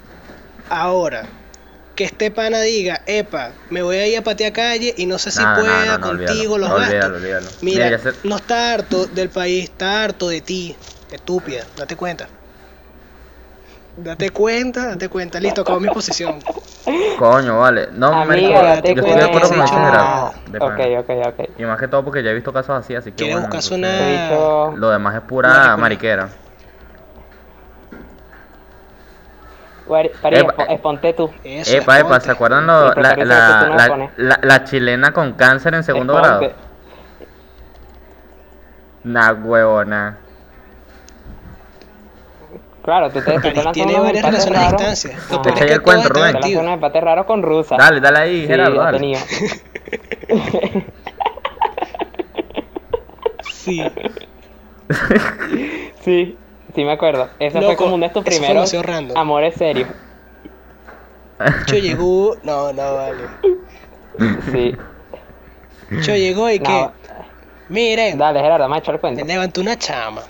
Ahora, 0.69 1.29
que 1.97 2.05
este 2.05 2.31
pana 2.31 2.61
diga, 2.63 3.03
epa, 3.07 3.57
me 3.71 3.83
voy 3.83 3.97
a 3.97 4.09
ir 4.09 4.19
a 4.19 4.23
patear 4.25 4.53
calle 4.53 4.95
y 4.97 5.07
no 5.07 5.19
sé 5.19 5.31
si 5.33 5.45
No, 5.45 5.55
pueda 5.55 5.87
no, 5.87 5.99
no, 5.99 6.09
contigo 6.09 6.57
olvídalo, 6.57 6.69
los 6.69 6.71
gastos. 6.81 7.13
olvídalo. 7.17 7.51
Mira, 7.63 7.91
no 8.25 8.37
está 8.37 8.75
harto 8.75 9.07
del 9.07 9.31
país, 9.31 9.65
está 9.65 10.05
harto 10.05 10.29
de 10.29 10.41
ti, 10.43 10.77
estúpida, 11.11 11.69
date 11.77 11.97
cuenta. 11.97 12.31
Date 13.97 14.29
cuenta, 14.31 14.89
date 14.89 15.09
cuenta, 15.09 15.41
listo, 15.41 15.63
acabó 15.63 15.81
mi 15.81 15.89
posición. 15.89 16.39
Coño, 17.19 17.59
vale. 17.61 17.89
No, 17.93 18.13
marico, 18.27 18.49
Amiga, 18.59 18.63
date 18.77 18.95
yo 18.95 19.03
estoy 19.03 19.19
de 19.19 19.25
acuerdo 19.25 19.49
con. 19.49 19.67
Gerardo. 19.67 20.35
de. 20.51 20.59
Ok, 20.59 21.09
ok, 21.09 21.27
ok. 21.29 21.51
Y 21.59 21.65
más 21.65 21.79
que 21.81 21.89
todo 21.89 22.05
porque 22.05 22.23
ya 22.23 22.31
he 22.31 22.35
visto 22.35 22.53
casos 22.53 22.79
así, 22.79 22.95
así 22.95 23.11
que 23.11 23.17
¿Quieres 23.17 23.35
bueno, 23.37 23.47
buscarse 23.49 23.75
una- 23.75 23.89
dicho. 23.89 24.73
Lo 24.77 24.91
demás 24.91 25.15
es 25.15 25.21
pura 25.23 25.77
mariquera. 25.79 26.29
Guari- 29.87 30.11
Pari, 30.21 30.37
Epa, 30.41 30.53
expo- 30.57 30.67
exponte 30.73 31.13
tú. 31.13 31.31
Eso, 31.45 31.77
Epa, 31.77 31.99
epa. 32.01 32.21
¿se 32.21 32.31
acuerdan 32.33 32.67
lo- 32.67 32.93
la, 32.93 33.17
la, 33.17 33.25
la 33.25 33.69
la- 33.77 33.89
pones. 33.89 34.11
la- 34.17 34.41
la 34.43 34.65
chilena 34.65 35.13
con 35.13 35.33
cáncer 35.35 35.75
en 35.75 35.85
segundo 35.85 36.19
Exponte. 36.19 36.47
grado? 36.49 36.61
Nah, 39.05 39.33
huevona. 39.33 40.19
Claro, 42.87 43.11
tú 43.11 43.21
te, 43.21 43.33
tú 43.35 43.41
te 43.41 43.73
tiene 43.73 43.99
varias 43.99 44.25
relaciones 44.25 44.61
a 44.63 44.69
distancia. 44.69 45.19
Lo 45.29 45.43
peor 45.43 45.59
es 45.59 45.65
que 45.67 45.73
el 45.73 45.83
cuento, 45.83 46.09
Rubén. 46.09 46.15
Te 46.15 46.23
lanzas 46.23 46.41
activas. 46.45 46.63
unos 46.63 46.75
empates 46.75 47.03
raros 47.03 47.27
con 47.27 47.43
rusa. 47.43 47.77
Dale, 47.77 48.01
dale 48.01 48.19
ahí, 48.19 48.41
Sí, 48.43 48.47
Gerardo, 48.47 48.77
dale. 48.81 48.99
tenido. 48.99 49.21
Sí. 53.53 53.83
Sí, 56.05 56.39
sí 56.77 56.85
me 56.85 56.93
acuerdo. 56.93 57.29
Ese 57.41 57.59
fue 57.59 57.63
Loco, 57.71 57.77
como 57.83 57.97
uno 57.97 58.07
de 58.07 58.13
tus 58.15 58.23
fue 58.23 58.31
primeros 58.31 58.73
amores 59.17 59.55
serios. 59.57 59.89
Yo 61.67 61.77
llegó, 61.79 62.37
no, 62.45 62.73
no, 62.73 62.95
vale. 62.95 63.25
Sí. 64.53 64.77
Yo 66.03 66.15
llegó 66.15 66.49
y 66.49 66.61
que, 66.61 66.71
No, 66.71 66.93
miren, 67.69 68.17
dale, 68.17 68.39
Gerardo, 68.41 68.69
me 68.69 68.77
ha 68.77 68.79
hecho 68.79 68.93
el 68.93 68.99
me 68.99 69.01
cuento. 69.01 69.25
levantó 69.25 69.61
una 69.61 69.77
chama. 69.77 70.23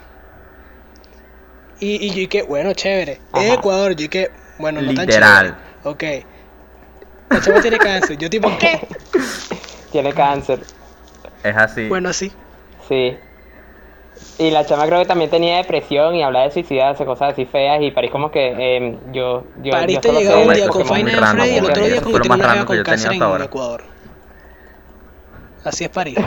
Y, 1.80 2.06
y 2.06 2.10
yo 2.10 2.20
y 2.22 2.26
que, 2.28 2.42
bueno, 2.42 2.72
chévere. 2.72 3.12
Es 3.12 3.20
Ajá. 3.32 3.42
de 3.42 3.52
Ecuador, 3.54 3.96
yo 3.96 4.04
y 4.04 4.08
que, 4.08 4.30
bueno, 4.58 4.80
no 4.80 4.94
tan 4.94 5.06
Literal. 5.06 5.56
chévere. 5.84 6.20
Ok. 6.20 6.26
La 7.30 7.40
chama 7.40 7.60
tiene 7.60 7.78
cáncer. 7.78 8.16
Yo 8.16 8.30
tipo, 8.30 8.50
¿qué? 8.58 8.80
Tiene 9.92 10.12
cáncer. 10.12 10.60
Es 11.42 11.56
así. 11.56 11.88
Bueno, 11.88 12.08
así. 12.08 12.32
Sí. 12.88 13.16
Y 14.38 14.50
la 14.50 14.64
chama 14.64 14.86
creo 14.86 15.00
que 15.00 15.06
también 15.06 15.30
tenía 15.30 15.58
depresión 15.58 16.14
y 16.14 16.22
hablaba 16.22 16.46
de 16.46 16.50
suicidarse, 16.52 17.04
cosas 17.04 17.32
así 17.32 17.44
feas. 17.44 17.82
Y 17.82 17.90
París 17.90 18.10
como 18.10 18.30
que 18.30 18.54
eh, 18.58 18.98
yo, 19.12 19.44
yo, 19.62 19.72
París 19.72 19.96
yo 19.96 20.00
te 20.00 20.12
llegaba 20.12 20.40
un 20.42 20.54
día 20.54 20.68
con 20.68 20.86
faina 20.86 21.10
de 21.10 21.20
random, 21.20 21.36
Freddy 21.46 21.54
y 21.54 21.58
el 21.58 21.64
otro 21.64 21.84
día 21.84 22.00
fue 22.00 22.20
que 22.20 22.28
una 22.28 22.64
con 22.64 22.82
cáncer 22.82 23.12
en 23.12 23.22
ahora. 23.22 23.44
Ecuador. 23.44 23.84
Así 25.64 25.84
es 25.84 25.90
París. 25.90 26.18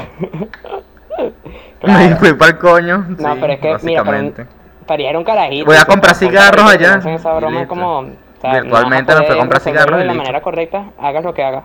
Me 1.81 2.15
fui 2.17 2.33
para 2.33 2.51
el 2.51 2.57
coño. 2.57 3.05
No, 3.17 3.33
sí, 3.33 3.39
pero 3.41 3.53
es 3.53 3.59
que, 3.59 3.77
mira. 3.85 4.03
París 4.89 5.05
era 5.07 5.17
un 5.19 5.23
carajito. 5.23 5.65
Voy 5.67 5.75
a 5.77 5.85
comprar 5.85 6.15
cigarros 6.15 6.65
allá, 6.69 6.95
hacen 6.95 7.13
esa 7.13 7.31
broma 7.33 7.67
como... 7.67 7.99
o 7.99 8.05
sea, 8.41 8.53
Virtualmente 8.59 9.13
no 9.13 9.23
fui 9.23 9.35
a 9.35 9.37
comprar 9.37 9.61
cigarros 9.61 9.99
de 9.99 10.05
la 10.05 10.13
manera 10.15 10.41
correcta, 10.41 10.85
hagas 10.99 11.23
lo 11.23 11.33
que 11.33 11.43
hagas. 11.43 11.63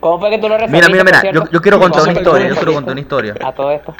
¿Cómo 0.00 0.20
fue 0.20 0.30
que 0.30 0.38
tú 0.38 0.48
lo 0.48 0.56
Mira, 0.56 0.66
resolviste, 0.66 0.92
mira, 0.92 1.04
mira, 1.04 1.20
cierto? 1.22 1.44
yo, 1.46 1.50
yo 1.50 1.62
quiero 1.62 1.80
contar 1.80 2.02
una 2.02 2.12
historia, 2.12 2.48
yo 2.48 2.54
quiero 2.56 2.74
contar 2.74 2.92
una 2.92 3.00
historia. 3.00 3.34
A 3.42 3.52
todo 3.52 3.70
esto. 3.70 3.94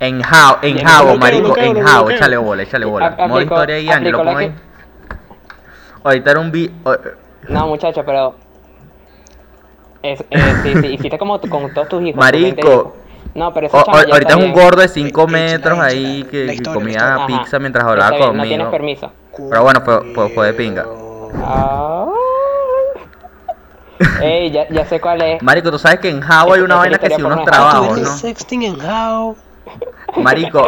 En 0.00 0.22
Jao, 0.22 0.58
en 0.62 0.78
Jao, 0.78 1.16
marico, 1.18 1.56
en. 1.58 1.84
Jao, 1.86 2.08
échale 2.10 2.36
bola, 2.38 2.62
échale 2.62 2.86
bola. 2.86 3.14
A- 3.18 3.28
Modo 3.28 3.42
historia 3.42 3.78
y 3.78 3.88
Ángel, 3.90 4.12
lo 4.12 4.36
ahí. 4.36 4.52
Ahorita 6.02 6.30
era 6.30 6.40
un 6.40 6.50
vi... 6.50 6.70
o- 6.84 6.96
No, 7.48 7.66
muchacho, 7.66 8.02
pero. 8.04 8.34
Es, 10.02 10.20
eh, 10.30 10.54
sí, 10.62 10.74
sí, 10.80 10.86
hiciste 10.94 11.18
como 11.18 11.38
con 11.40 11.72
todos 11.72 11.88
tus 11.88 12.02
hijos. 12.02 12.22
con 12.22 12.30
20 12.32 12.62
Marico. 12.62 12.96
No, 13.34 13.52
pero 13.52 13.66
eso 13.66 13.76
o- 13.76 13.82
chama, 13.84 13.98
o- 13.98 14.06
ya 14.06 14.12
ahorita 14.14 14.30
está 14.32 14.40
es 14.40 14.46
un 14.46 14.52
bien. 14.52 14.64
gordo 14.64 14.80
de 14.82 14.88
5 14.88 15.22
Échala, 15.22 15.38
metros 15.38 15.78
ahí 15.80 16.22
la 16.22 16.30
que, 16.30 16.44
historia, 16.54 16.72
comía 16.72 17.18
pizza 17.26 17.58
mientras 17.58 17.84
hablaba 17.84 18.10
bien, 18.10 18.22
conmigo. 18.22 18.42
No 18.44 18.48
tienes 18.48 18.66
permiso. 18.68 19.12
Pero 19.50 19.62
bueno, 19.62 19.80
fue, 19.84 20.14
fue, 20.14 20.28
fue 20.30 20.46
de 20.46 20.54
pinga. 20.54 20.86
Ah. 21.42 22.06
Ey, 24.22 24.50
ya, 24.50 24.68
ya 24.68 24.84
sé 24.86 25.00
cuál 25.00 25.20
es. 25.22 25.42
Marico, 25.42 25.70
tú 25.70 25.78
sabes 25.78 26.00
que 26.00 26.08
en 26.10 26.20
Jao 26.20 26.52
hay 26.52 26.58
Esa- 26.58 26.64
una 26.64 26.74
esa 26.74 26.78
vaina 26.80 26.98
que 26.98 27.10
si 27.10 27.22
unos 27.22 27.44
trabajos, 27.44 27.98
¿no? 28.00 28.06
sexting 28.16 28.62
en 28.62 28.80
how. 28.80 29.36
Marico, 30.16 30.66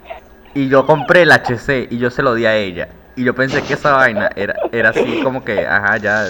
y 0.54 0.68
yo 0.68 0.86
compré 0.86 1.22
el 1.22 1.32
HC 1.32 1.88
y 1.90 1.98
yo 1.98 2.10
se 2.10 2.22
lo 2.22 2.34
di 2.34 2.46
a 2.46 2.54
ella. 2.56 2.88
Y 3.16 3.24
yo 3.24 3.34
pensé 3.34 3.62
que 3.62 3.74
esa 3.74 3.92
vaina 3.92 4.30
era, 4.36 4.54
era 4.72 4.90
así 4.90 5.20
como 5.22 5.42
que, 5.42 5.66
ajá, 5.66 5.96
ya, 5.96 6.26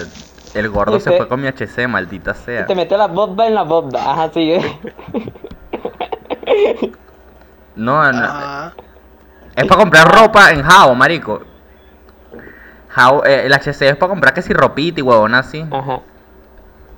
el 0.53 0.69
gordo 0.69 0.99
se 1.01 1.11
fue 1.17 1.27
con 1.27 1.41
mi 1.41 1.47
HC, 1.47 1.85
maldita 1.87 2.33
sea. 2.33 2.65
Te 2.65 2.75
metió 2.75 2.97
la 2.97 3.07
bomba 3.07 3.45
en 3.45 3.55
la 3.55 3.63
bomba. 3.63 3.99
Ajá, 4.11 4.29
sigue. 4.33 4.61
No, 7.75 8.11
no, 8.11 8.23
Ajá. 8.23 8.73
es 9.55 9.65
para 9.65 9.81
comprar 9.81 10.07
ropa 10.11 10.51
en 10.51 10.63
Jao, 10.63 10.95
marico. 10.95 11.41
Jao, 12.89 13.23
eh, 13.25 13.45
el 13.45 13.53
HC 13.53 13.89
es 13.89 13.95
para 13.95 14.09
comprar 14.09 14.33
que 14.33 14.41
si 14.41 14.53
ropita 14.53 14.99
y 14.99 15.03
huevona 15.03 15.39
así. 15.39 15.65
Ajá. 15.71 16.01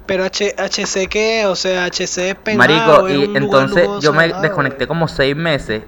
Pero 0.05 0.23
H 0.23 0.55
HC 0.57 1.07
qué? 1.07 1.45
O 1.45 1.55
sea, 1.55 1.85
HC 1.85 2.29
es 2.29 2.35
penado, 2.35 3.03
Marico, 3.03 3.09
y 3.09 3.38
entonces 3.38 3.88
yo 3.99 4.12
me 4.12 4.27
desconecté 4.27 4.88
como 4.88 5.07
seis 5.07 5.35
meses 5.35 5.83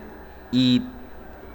y 0.52 0.84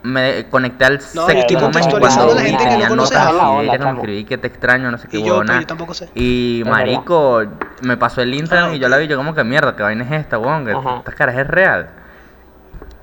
me 0.06 0.46
conecté 0.48 0.84
al 0.84 1.00
No, 1.14 1.26
séptimo 1.26 1.70
mes 1.70 1.86
y 1.86 1.90
cuando 1.98 2.34
la 2.34 2.42
vi 2.42 2.50
gente 2.50 2.64
que 2.64 2.64
no 2.64 2.70
tenía 2.70 2.88
notas 2.90 3.32
Hola, 3.32 3.62
ella 3.62 3.72
que 3.72 3.78
me 3.78 3.84
chamo. 3.84 4.00
escribí 4.00 4.24
que 4.24 4.38
te 4.38 4.46
extraño, 4.46 4.90
no 4.90 4.98
sé 4.98 5.08
qué 5.08 5.18
Y 5.18 5.20
yo, 5.20 5.24
pero 5.26 5.34
huevona. 5.40 5.60
yo 5.60 5.66
tampoco 5.66 5.94
sé. 5.94 6.08
Y 6.14 6.62
marico, 6.66 7.42
me 7.82 7.96
pasó 7.96 8.20
el 8.22 8.32
Instagram 8.34 8.70
Ah, 8.70 8.74
y 8.74 8.78
yo 8.78 8.88
la 8.88 8.96
vi, 8.98 9.06
yo 9.08 9.16
como 9.16 9.34
que 9.34 9.44
mierda, 9.44 9.74
qué 9.76 9.82
vaina 9.82 10.04
es 10.04 10.12
esta, 10.12 10.38
weón, 10.38 10.64
que 10.64 10.72
Ajá. 10.72 10.98
esta 10.98 11.12
cara 11.12 11.38
es 11.40 11.46
real. 11.46 11.88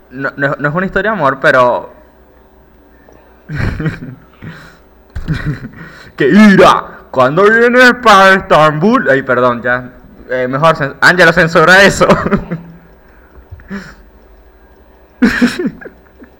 No, 0.09 0.31
no, 0.37 0.55
no 0.59 0.69
es 0.69 0.75
una 0.75 0.85
historia 0.85 1.11
de 1.11 1.17
amor, 1.17 1.39
pero. 1.41 1.93
que 6.15 6.27
ira, 6.29 6.83
cuando 7.11 7.43
vienes 7.43 7.93
para 8.03 8.35
Estambul. 8.35 9.09
Ay, 9.09 9.23
perdón, 9.23 9.61
ya. 9.61 9.89
Eh, 10.29 10.47
mejor, 10.47 10.95
Ángelo, 11.01 11.33
censura 11.33 11.81
eso. 11.83 12.07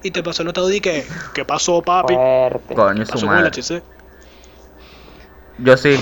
Y 0.04 0.12
te 0.12 0.22
pasó 0.22 0.44
notado 0.44 0.70
y 0.72 0.82
que, 0.82 1.06
¿qué 1.34 1.46
pasó, 1.46 1.82
papi? 1.82 2.14
Fuerte. 2.14 2.76
Coño, 2.76 3.00
¿Qué 3.00 3.06
su 3.06 3.12
pasó 3.14 3.26
con 3.26 3.36
el 3.38 3.44
madre. 3.44 3.62
Yo 5.60 5.78
sí. 5.78 5.98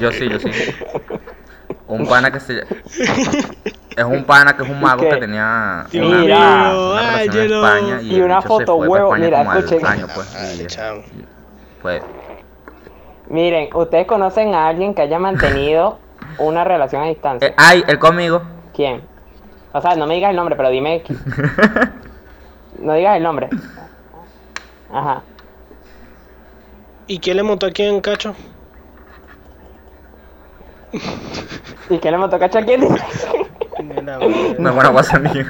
Yo 0.00 0.12
sí, 0.12 0.28
yo 0.28 0.38
sí. 0.38 0.50
Un 1.86 2.06
pana 2.06 2.30
que 2.30 2.40
se. 2.40 2.64
Es 3.96 4.04
un 4.04 4.24
pana 4.24 4.56
que 4.56 4.62
es 4.62 4.70
un 4.70 4.80
mago 4.80 5.02
qué? 5.02 5.08
que 5.10 5.16
tenía 5.16 5.86
una, 5.92 7.12
relación 7.12 7.44
en. 7.44 7.52
España 7.52 8.02
y, 8.02 8.12
Y 8.12 8.16
el 8.16 8.22
una 8.22 8.40
foto, 8.40 8.76
huevo, 8.76 9.14
mira, 9.16 9.42
escuchen. 9.42 9.80
pues. 10.14 10.34
Ay, 10.34 10.60
y- 10.62 10.66
chamo. 10.66 11.02
pues 11.82 12.02
Miren, 13.28 13.68
¿ustedes 13.74 14.06
conocen 14.06 14.54
a 14.54 14.68
alguien 14.68 14.94
que 14.94 15.02
haya 15.02 15.18
mantenido 15.18 15.98
una 16.38 16.64
relación 16.64 17.02
a 17.02 17.06
distancia? 17.06 17.48
eh, 17.48 17.54
ay, 17.56 17.84
él 17.86 17.98
conmigo. 17.98 18.42
¿Quién? 18.72 19.02
O 19.72 19.80
sea, 19.80 19.94
no 19.96 20.06
me 20.06 20.14
digas 20.14 20.30
el 20.30 20.36
nombre, 20.36 20.56
pero 20.56 20.70
dime. 20.70 21.02
No 22.80 22.94
digas 22.94 23.16
el 23.16 23.22
nombre. 23.22 23.48
Ajá. 24.90 25.22
¿Y 27.06 27.18
quién 27.18 27.36
le 27.36 27.42
montó 27.42 27.66
aquí 27.66 27.82
en 27.82 28.00
Cacho? 28.00 28.34
¿Y 31.88 31.98
qué 31.98 32.10
le 32.10 32.18
montó 32.18 32.38
cacho 32.38 32.58
a 32.58 32.62
quién? 32.62 32.80
No, 34.58 34.74
bueno, 34.74 34.92
pasa 34.92 35.18
mío. 35.18 35.44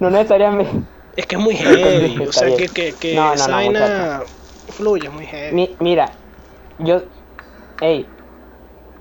no 0.00 0.10
necesariamente. 0.10 0.72
Es 1.16 1.26
que 1.26 1.36
es 1.36 1.40
muy 1.42 1.54
heavy. 1.56 2.26
O 2.26 2.32
sea, 2.32 2.54
que, 2.56 2.66
que, 2.68 2.92
que 2.94 3.14
No, 3.14 3.26
no, 3.28 3.32
esa 3.34 3.48
no, 3.48 3.54
vaina 3.56 4.22
fluye, 4.68 5.06
es 5.08 5.12
muy 5.12 5.26
heavy. 5.26 5.54
Mi- 5.54 5.76
mira, 5.80 6.10
yo. 6.78 7.02
Ey, 7.80 8.06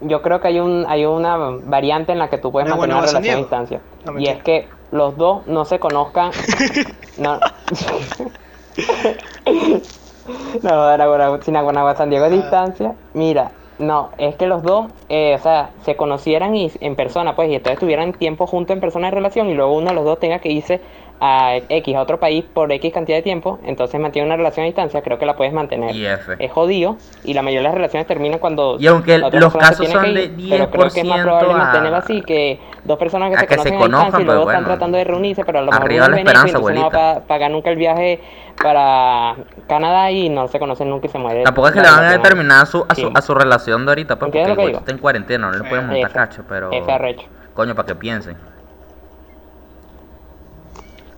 yo 0.01 0.21
creo 0.21 0.41
que 0.41 0.47
hay 0.49 0.59
un 0.59 0.85
hay 0.87 1.05
una 1.05 1.37
variante 1.37 2.11
en 2.11 2.19
la 2.19 2.29
que 2.29 2.37
tú 2.37 2.51
puedes 2.51 2.67
mantener 2.69 2.95
una 2.97 3.05
relación 3.05 3.35
a 3.35 3.39
distancia. 3.39 3.81
No, 4.05 4.11
y 4.11 4.15
mentira. 4.15 4.33
es 4.37 4.43
que 4.43 4.67
los 4.91 5.17
dos 5.17 5.45
no 5.47 5.63
se 5.65 5.79
conozcan. 5.79 6.31
no. 7.17 7.39
no, 10.63 10.69
Aragua- 10.83 11.41
sin 11.43 11.55
Aguanagua 11.55 11.95
San 11.95 12.09
Diego 12.09 12.25
a 12.25 12.27
Ah. 12.27 12.31
distancia. 12.31 12.95
Mira, 13.13 13.51
no, 13.79 14.09
es 14.17 14.35
que 14.35 14.45
los 14.45 14.61
dos, 14.63 14.87
eh, 15.09 15.33
o 15.35 15.39
sea, 15.39 15.71
se 15.83 15.95
conocieran 15.95 16.55
y, 16.55 16.71
en 16.81 16.95
persona, 16.95 17.35
pues, 17.35 17.49
y 17.49 17.55
entonces 17.55 17.79
tuvieran 17.79 18.13
tiempo 18.13 18.45
juntos 18.47 18.73
en 18.75 18.81
persona 18.81 19.07
de 19.07 19.11
relación 19.15 19.49
y 19.49 19.53
luego 19.55 19.75
uno 19.75 19.89
de 19.89 19.95
los 19.95 20.05
dos 20.05 20.19
tenga 20.19 20.39
que 20.39 20.49
irse 20.51 20.81
a 21.23 21.57
X, 21.69 21.95
a 21.95 22.01
otro 22.01 22.19
país 22.19 22.43
por 22.51 22.71
X 22.71 22.91
cantidad 22.91 23.17
de 23.19 23.21
tiempo, 23.21 23.59
entonces 23.63 24.01
mantiene 24.01 24.25
una 24.25 24.37
relación 24.37 24.63
a 24.63 24.65
distancia, 24.65 25.03
creo 25.03 25.19
que 25.19 25.27
la 25.27 25.35
puedes 25.35 25.53
mantener. 25.53 25.95
Y 25.95 26.03
F. 26.07 26.35
Es 26.39 26.51
jodido 26.51 26.97
y 27.23 27.35
la 27.35 27.43
mayoría 27.43 27.59
de 27.59 27.63
las 27.65 27.75
relaciones 27.75 28.07
terminan 28.07 28.39
cuando 28.39 28.77
Y 28.79 28.87
aunque 28.87 29.19
la 29.19 29.27
otra 29.27 29.39
los 29.39 29.53
persona 29.53 29.73
se 29.75 29.83
casos 29.85 29.93
son 29.93 30.03
que 30.05 30.11
de 30.13 30.23
ir, 30.41 30.49
pero 30.49 30.71
creo 30.71 30.89
que 30.89 30.99
es 31.01 31.05
más 31.05 31.19
10% 31.19 31.23
probable 31.23 31.53
a- 31.53 31.57
mantenerlo 31.57 31.97
así 31.97 32.21
que 32.23 32.59
dos 32.85 32.97
personas 32.97 33.29
que 33.29 33.37
se 33.37 33.45
que 33.45 33.53
se 33.59 33.69
conocen 33.75 33.93
a 33.93 33.97
distancia 34.05 34.19
y 34.21 34.25
luego 34.25 34.43
pues, 34.45 34.53
están 34.55 34.63
bueno. 34.63 34.75
tratando 34.77 34.97
de 34.97 35.03
reunirse, 35.03 35.45
pero 35.45 35.59
a 35.59 35.61
lo 35.61 35.71
mejor 35.71 35.85
Arriba 35.85 36.07
la 36.09 36.17
esperanza, 36.17 36.47
entonces 36.57 36.75
no 36.81 36.89
va 36.89 37.11
a 37.11 37.19
pagar 37.19 37.51
nunca 37.51 37.69
el 37.69 37.75
viaje 37.75 38.19
para 38.63 39.35
Canadá 39.67 40.09
y 40.09 40.29
no 40.29 40.47
se 40.47 40.57
conocen 40.57 40.89
nunca 40.89 41.05
y 41.05 41.09
se 41.09 41.19
muere. 41.19 41.43
Tampoco 41.43 41.67
es 41.67 41.73
que 41.73 41.81
le 41.81 41.89
van 41.89 42.03
a 42.05 42.11
determinar 42.13 42.63
a 42.63 42.65
su, 42.65 42.83
a 42.89 42.95
su, 42.95 43.01
Sí. 43.01 43.09
a 43.13 43.21
su 43.21 43.33
relación 43.35 43.85
de 43.85 43.91
ahorita, 43.91 44.15
pues, 44.15 44.19
porque 44.31 44.39
¿Entiendes 44.39 44.49
el 44.49 44.49
lo 44.49 44.55
que 44.55 44.61
güey 44.63 44.67
digo? 44.73 44.79
está 44.79 44.91
en 44.91 44.97
cuarentena, 44.97 45.51
no 45.51 45.57
le 45.63 45.69
pueden 45.69 45.85
montar 45.87 46.09
F. 46.09 46.13
cacho, 46.13 46.43
pero. 46.49 46.71
F 46.71 46.91
arrecho. 46.91 47.27
Coño, 47.53 47.75
para 47.75 47.85
que 47.87 47.95
piensen. 47.95 48.35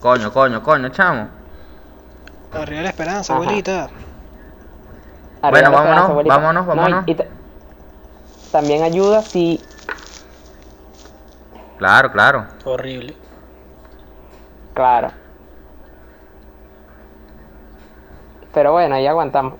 Coño, 0.03 0.33
coño, 0.33 0.61
coño, 0.61 0.89
chamo. 0.89 1.29
Arriba 2.51 2.81
la 2.81 2.89
esperanza, 2.89 3.31
Ajá. 3.33 3.41
abuelita. 3.41 3.83
Arriba 5.41 5.49
Bueno, 5.49 5.69
la 5.71 5.77
vámonos, 5.77 6.09
abuelita. 6.09 6.35
vámonos, 6.37 6.65
vámonos. 6.67 7.05
ta- 7.15 7.25
también 8.51 8.83
ayuda 8.83 9.21
si 9.21 9.61
Claro, 11.77 12.11
claro. 12.11 12.45
Horrible. 12.65 13.15
Claro. 14.73 15.11
Pero 18.53 18.73
bueno, 18.73 18.95
ahí 18.95 19.07
aguantamos. 19.07 19.53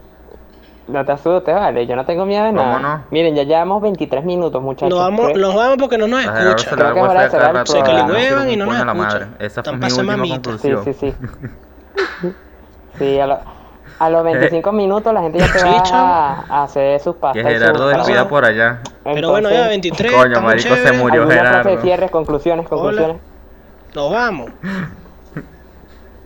No 0.88 1.06
te 1.06 1.12
asustes, 1.13 1.56
vale. 1.56 1.88
Yo 1.88 1.96
no 1.96 2.04
tengo 2.06 2.26
miedo 2.26 2.43
de 2.43 2.52
nada. 2.52 2.74
Vámonos. 2.74 3.02
Miren, 3.12 3.36
ya 3.36 3.43
llevamos 3.43 3.82
23 3.82 4.26
minutos, 4.26 4.62
muchachos. 4.62 4.89
Nos 4.89 5.00
vamos, 5.00 5.32
nos 5.38 5.56
vamos 5.56 5.78
porque 5.80 5.98
no 5.98 6.08
nos 6.08 6.19
Gerardo 6.22 6.50
escuchan. 6.50 6.76
Creo 6.78 6.93
que 6.93 7.00
es 7.00 7.06
hora 7.06 7.22
de 7.24 7.30
cerrar 7.30 7.56
el 7.56 7.67
Se 7.67 7.80
no 7.80 7.86
calihuevan 7.86 8.50
y 8.50 8.58
no 8.58 8.65
nos 8.65 8.76
a 8.76 8.86
la 8.86 8.91
escuchan. 8.91 9.19
madre. 9.32 9.46
Esa 9.46 9.63
fue 9.63 9.74
Están 9.74 9.76
mi 9.76 9.82
pasando 9.82 10.02
última 10.02 10.17
mamita. 10.17 10.36
Sí, 10.58 10.72
conclusión. 10.72 10.84
sí, 10.84 10.93
sí. 10.93 11.15
Sí, 13.00 13.19
a, 13.19 13.26
lo- 13.26 13.39
a 14.00 14.10
los 14.10 14.24
25 14.24 14.72
minutos 14.74 15.12
la 15.13 15.22
gente 15.22 15.39
ya 15.39 15.48
se 15.48 15.63
va 15.63 15.82
a, 15.82 16.46
a 16.50 16.63
hacer 16.63 17.00
sus 17.00 17.15
pastas. 17.15 17.43
Que 17.43 17.50
Gerardo 17.50 17.88
despida 17.88 18.28
por 18.28 18.46
allá. 18.46 18.82
Pero 19.04 19.30
bueno, 19.32 19.50
ya 19.50 19.72
Entonces, 19.74 19.91
23. 19.91 20.12
Coño, 20.12 20.24
estamos 20.28 20.52
marico, 20.52 20.76
se 20.76 20.91
murió. 20.93 21.22
¿Alguna 21.24 21.39
frase 21.39 21.58
de 21.58 21.63
Gerardo. 21.63 21.82
cierre, 21.82 22.10
conclusiones, 22.10 22.67
conclusiones? 22.67 23.17
Nos 23.96 24.12
vamos. 24.12 24.52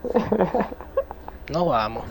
Nos 1.50 1.68
vamos. 1.68 2.04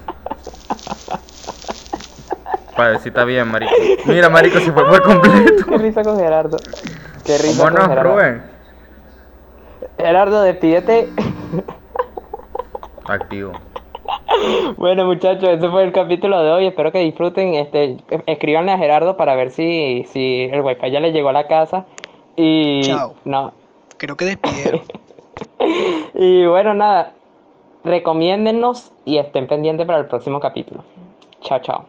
Si 3.02 3.08
está 3.08 3.24
bien, 3.24 3.48
marico. 3.48 3.72
Mira, 4.06 4.28
marico, 4.28 4.58
se 4.58 4.70
fue 4.72 4.86
por 4.86 5.02
completo. 5.02 5.64
Qué 5.66 5.78
risa 5.78 6.02
con 6.02 6.18
Gerardo. 6.18 6.58
Qué 7.24 7.38
risa 7.38 7.70
con 7.70 7.88
Gerardo. 7.88 8.12
Rubén. 8.12 8.42
Gerardo, 9.98 10.42
despídete. 10.42 11.08
Activo. 13.06 13.52
Bueno 14.76 15.06
muchachos, 15.06 15.48
ese 15.48 15.68
fue 15.70 15.84
el 15.84 15.92
capítulo 15.92 16.42
de 16.42 16.50
hoy, 16.50 16.66
espero 16.66 16.92
que 16.92 16.98
disfruten, 16.98 17.54
este, 17.54 17.96
escríbanle 18.26 18.72
a 18.72 18.78
Gerardo 18.78 19.16
para 19.16 19.34
ver 19.34 19.50
si, 19.50 20.04
si 20.12 20.48
el 20.52 20.60
wifi 20.60 20.90
ya 20.90 21.00
le 21.00 21.12
llegó 21.12 21.30
a 21.30 21.32
la 21.32 21.46
casa 21.46 21.86
y 22.36 22.82
Chao. 22.82 23.14
no, 23.24 23.52
Creo 23.96 24.16
que 24.16 24.26
despidieron. 24.26 24.82
y 26.14 26.44
bueno 26.46 26.74
nada, 26.74 27.14
recomiéndennos 27.84 28.92
y 29.04 29.18
estén 29.18 29.46
pendientes 29.46 29.86
para 29.86 30.00
el 30.00 30.06
próximo 30.06 30.38
capítulo. 30.38 30.84
Chao, 31.40 31.60
chao. 31.60 31.86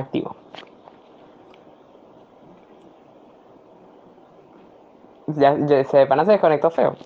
Activo. 0.00 0.36
Ya, 5.26 5.56
ya, 5.66 5.84
se 5.84 6.04
van 6.06 6.20
a 6.20 6.24
se 6.24 6.32
desconectó 6.32 6.70
feo. 6.70 6.96